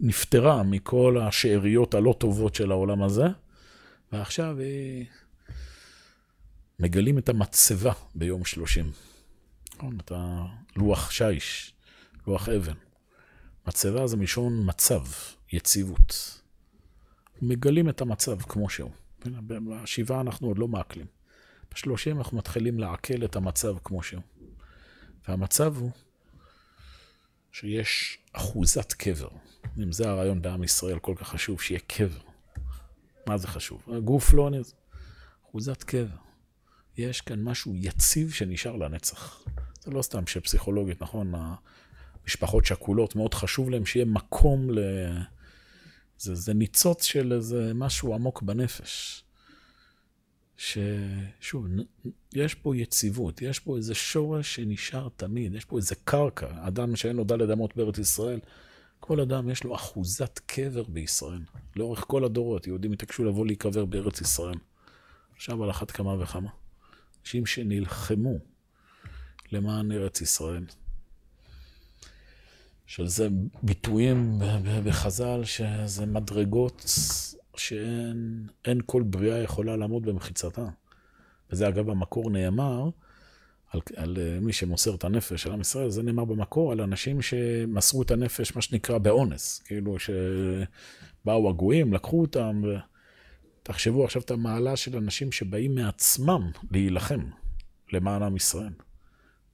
נפטרה 0.00 0.62
מכל 0.62 1.18
השאריות 1.22 1.94
הלא 1.94 2.14
טובות 2.18 2.54
של 2.54 2.70
העולם 2.70 3.02
הזה, 3.02 3.24
ועכשיו 4.12 4.58
היא... 4.58 5.06
מגלים 6.80 7.18
את 7.18 7.28
המצבה 7.28 7.92
ביום 8.14 8.44
שלושים. 8.44 8.90
נכון, 9.76 9.98
את 10.00 10.12
הלוח 10.14 11.10
שיש, 11.10 11.74
לוח 12.26 12.48
אבן. 12.48 12.74
מצבה 13.68 14.06
זה 14.06 14.16
מלשון 14.16 14.62
מצב, 14.66 15.02
יציבות. 15.52 16.40
מגלים 17.42 17.88
את 17.88 18.00
המצב 18.00 18.42
כמו 18.42 18.70
שהוא. 18.70 18.90
בשבעה 19.48 20.20
אנחנו 20.20 20.48
עוד 20.48 20.58
לא 20.58 20.68
מעכלים. 20.68 21.06
בשלושים 21.74 22.18
אנחנו 22.18 22.38
מתחילים 22.38 22.78
לעכל 22.78 23.24
את 23.24 23.36
המצב 23.36 23.76
כמו 23.84 24.02
שהוא. 24.02 24.22
והמצב 25.28 25.76
הוא 25.76 25.90
שיש 27.52 28.18
אחוזת 28.32 28.92
קבר. 28.92 29.28
אם 29.82 29.92
זה 29.92 30.08
הרעיון 30.08 30.42
בעם 30.42 30.62
ישראל 30.64 30.98
כל 30.98 31.14
כך 31.16 31.28
חשוב, 31.28 31.60
שיהיה 31.60 31.80
קבר. 31.86 32.18
מה 33.26 33.38
זה 33.38 33.46
חשוב? 33.46 33.82
הגוף 33.96 34.34
לא... 34.34 34.50
אחוזת 35.50 35.82
קבר. 35.82 36.16
יש 36.96 37.20
כאן 37.20 37.42
משהו 37.42 37.76
יציב 37.76 38.32
שנשאר 38.32 38.76
לנצח. 38.76 39.44
זה 39.80 39.90
לא 39.90 40.02
סתם 40.02 40.26
שפסיכולוגית, 40.26 41.02
נכון? 41.02 41.32
המשפחות 42.22 42.64
שכולות, 42.64 43.16
מאוד 43.16 43.34
חשוב 43.34 43.70
להם 43.70 43.86
שיהיה 43.86 44.04
מקום 44.04 44.70
ל... 44.70 44.78
זה, 46.18 46.34
זה 46.34 46.54
ניצוץ 46.54 47.04
של 47.04 47.32
איזה 47.32 47.72
משהו 47.74 48.14
עמוק 48.14 48.42
בנפש. 48.42 49.24
ששוב, 50.56 51.66
יש 52.34 52.54
פה 52.54 52.76
יציבות, 52.76 53.42
יש 53.42 53.58
פה 53.58 53.76
איזה 53.76 53.94
שורש 53.94 54.54
שנשאר 54.54 55.08
תמיד, 55.16 55.54
יש 55.54 55.64
פה 55.64 55.76
איזה 55.76 55.94
קרקע. 56.04 56.66
אדם 56.66 56.96
שאין 56.96 57.16
לו 57.16 57.24
דלת 57.24 57.50
אמות 57.50 57.76
בארץ 57.76 57.98
ישראל, 57.98 58.40
כל 59.00 59.20
אדם 59.20 59.50
יש 59.50 59.64
לו 59.64 59.74
אחוזת 59.74 60.40
קבר 60.46 60.82
בישראל. 60.82 61.42
לאורך 61.76 62.04
כל 62.08 62.24
הדורות, 62.24 62.66
יהודים 62.66 62.92
התעקשו 62.92 63.24
לבוא 63.24 63.46
להיקבר 63.46 63.84
בארץ 63.84 64.20
ישראל. 64.20 64.58
עכשיו 65.36 65.64
על 65.64 65.70
אחת 65.70 65.90
כמה 65.90 66.22
וכמה. 66.22 66.50
אנשים 67.22 67.46
שנלחמו 67.46 68.38
למען 69.52 69.92
ארץ 69.92 70.20
ישראל. 70.20 70.64
של 72.86 73.06
זה 73.06 73.28
ביטויים 73.62 74.38
בחז"ל, 74.84 75.44
שזה 75.44 76.06
מדרגות 76.06 76.84
שאין 77.56 78.80
כל 78.86 79.02
בריאה 79.02 79.38
יכולה 79.38 79.76
לעמוד 79.76 80.02
במחיצתה. 80.02 80.68
וזה 81.50 81.68
אגב 81.68 81.90
במקור 81.90 82.30
נאמר, 82.30 82.88
על, 83.70 83.80
על 83.96 84.18
מי 84.40 84.52
שמוסר 84.52 84.94
את 84.94 85.04
הנפש 85.04 85.42
של 85.42 85.52
עם 85.52 85.60
ישראל, 85.60 85.90
זה 85.90 86.02
נאמר 86.02 86.24
במקור 86.24 86.72
על 86.72 86.80
אנשים 86.80 87.22
שמסרו 87.22 88.02
את 88.02 88.10
הנפש, 88.10 88.56
מה 88.56 88.62
שנקרא, 88.62 88.98
באונס. 88.98 89.62
כאילו 89.64 89.96
שבאו 89.98 91.48
הגויים, 91.48 91.92
לקחו 91.92 92.20
אותם, 92.20 92.62
ו... 92.64 92.76
תחשבו 93.62 94.04
עכשיו 94.04 94.22
את 94.22 94.30
המעלה 94.30 94.76
של 94.76 94.96
אנשים 94.96 95.32
שבאים 95.32 95.74
מעצמם 95.74 96.50
להילחם 96.70 97.20
למען 97.92 98.22
עם 98.22 98.36
ישראל. 98.36 98.72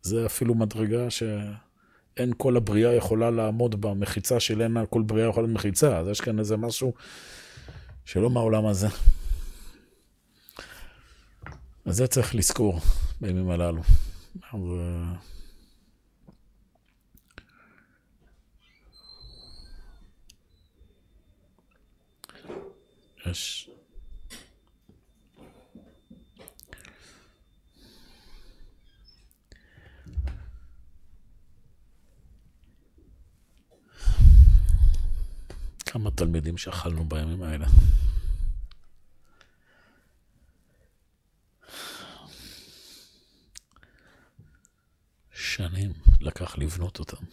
זה 0.03 0.27
אפילו 0.27 0.55
מדרגה 0.55 1.11
שאין 1.11 2.33
כל 2.37 2.57
הבריאה 2.57 2.95
יכולה 2.95 3.31
לעמוד 3.31 3.81
במחיצה 3.81 4.41
של 4.41 4.63
אין 4.63 4.77
כל 4.91 5.03
בריאה 5.03 5.29
יכולה 5.29 5.47
לעמוד 5.47 5.57
במחיצה, 5.57 5.99
אז 5.99 6.09
יש 6.09 6.21
כאן 6.21 6.39
איזה 6.39 6.57
משהו 6.57 6.95
שלא 8.05 8.31
מהעולם 8.31 8.67
הזה. 8.67 8.89
אז 11.85 11.97
זה 11.97 12.07
צריך 12.07 12.35
לזכור 12.35 12.81
בימים 13.21 13.51
הללו. 13.51 13.83
ו... 14.55 14.59
יש 23.27 23.71
כמה 35.87 36.11
תלמידים 36.11 36.57
שאכלנו 36.59 37.05
בימים 37.05 37.43
האלה. 37.43 37.67
שנים 45.47 45.93
לקח 46.21 46.59
לבנות 46.59 46.99
אותם. 46.99 47.25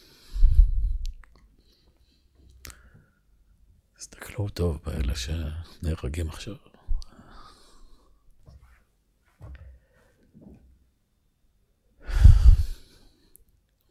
תסתכלו 3.97 4.49
טוב 4.49 4.79
באלה 4.85 5.13
שנהרגים 5.15 6.29
עכשיו. 6.29 6.55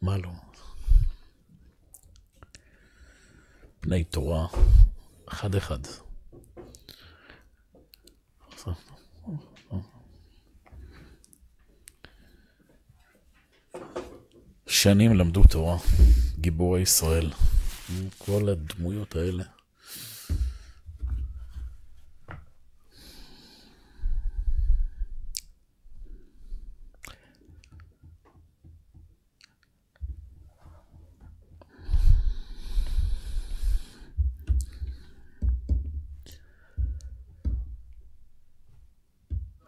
מה 0.01 0.17
לא? 0.17 0.31
בני 3.81 4.03
תורה, 4.03 4.47
אחד-אחד. 5.27 5.79
שנים 14.73 15.13
למדו 15.13 15.43
תורה, 15.43 15.77
גיבורי 16.39 16.81
ישראל, 16.81 17.31
כל 18.17 18.49
הדמויות 18.49 19.15
האלה. 19.15 19.43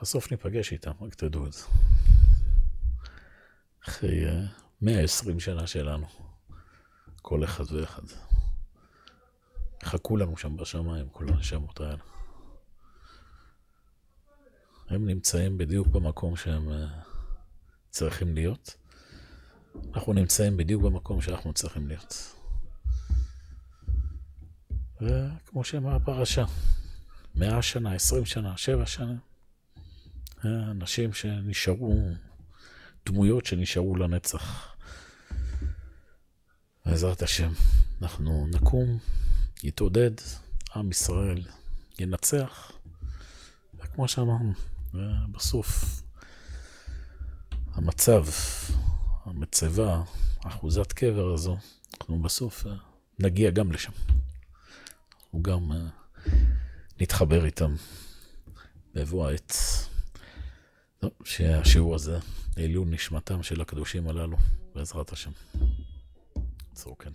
בסוף 0.01 0.31
ניפגש 0.31 0.71
איתם, 0.71 0.91
רק 1.01 1.15
תדעו 1.15 1.47
את 1.47 1.53
זה. 1.53 1.63
אחרי 3.87 4.25
120 4.81 5.35
אה, 5.35 5.41
שנה 5.41 5.67
שלנו, 5.67 6.05
כל 7.21 7.43
אחד 7.43 7.71
ואחד. 7.71 8.01
חכו 9.83 10.17
לנו 10.17 10.37
שם 10.37 10.57
בשמיים, 10.57 11.09
כל 11.09 11.29
הנשמות 11.29 11.79
האלה. 11.79 12.03
הם 14.89 15.05
נמצאים 15.07 15.57
בדיוק 15.57 15.87
במקום 15.87 16.35
שהם 16.35 16.71
אה, 16.71 16.87
צריכים 17.89 18.35
להיות. 18.35 18.75
אנחנו 19.93 20.13
נמצאים 20.13 20.57
בדיוק 20.57 20.83
במקום 20.83 21.21
שאנחנו 21.21 21.53
צריכים 21.53 21.87
להיות. 21.87 22.35
וכמו 25.01 25.63
שאמרה 25.63 25.95
הפרשה, 25.95 26.45
מאה 27.35 27.61
שנה, 27.61 27.93
עשרים 27.93 28.25
שנה, 28.25 28.57
שבע 28.57 28.85
שנה, 28.85 29.15
אנשים 30.45 31.13
שנשארו, 31.13 32.09
דמויות 33.05 33.45
שנשארו 33.45 33.95
לנצח. 33.95 34.75
בעזרת 36.85 37.21
השם, 37.21 37.51
אנחנו 38.01 38.47
נקום, 38.47 38.97
יתעודד, 39.63 40.11
עם 40.75 40.91
ישראל 40.91 41.41
ינצח, 41.99 42.71
וכמו 43.75 44.07
שאמרנו, 44.07 44.53
בסוף 45.31 46.01
המצב, 47.73 48.25
המצבה, 49.25 50.03
אחוזת 50.45 50.91
קבר 50.91 51.33
הזו, 51.33 51.57
אנחנו 51.93 52.21
בסוף 52.21 52.67
אה, 52.67 52.73
נגיע 53.19 53.51
גם 53.51 53.71
לשם. 53.71 53.91
אנחנו 55.23 55.43
גם 55.43 55.71
אה, 55.71 55.77
נתחבר 56.99 57.45
איתם 57.45 57.75
בבוא 58.93 59.27
העת. 59.27 59.53
שהשיעור 61.23 61.95
הזה 61.95 62.19
לעילוי 62.57 62.85
נשמתם 62.85 63.43
של 63.43 63.61
הקדושים 63.61 64.07
הללו, 64.07 64.37
בעזרת 64.75 65.11
השם. 65.11 65.31
צור 66.73 66.95
כן. 66.99 67.11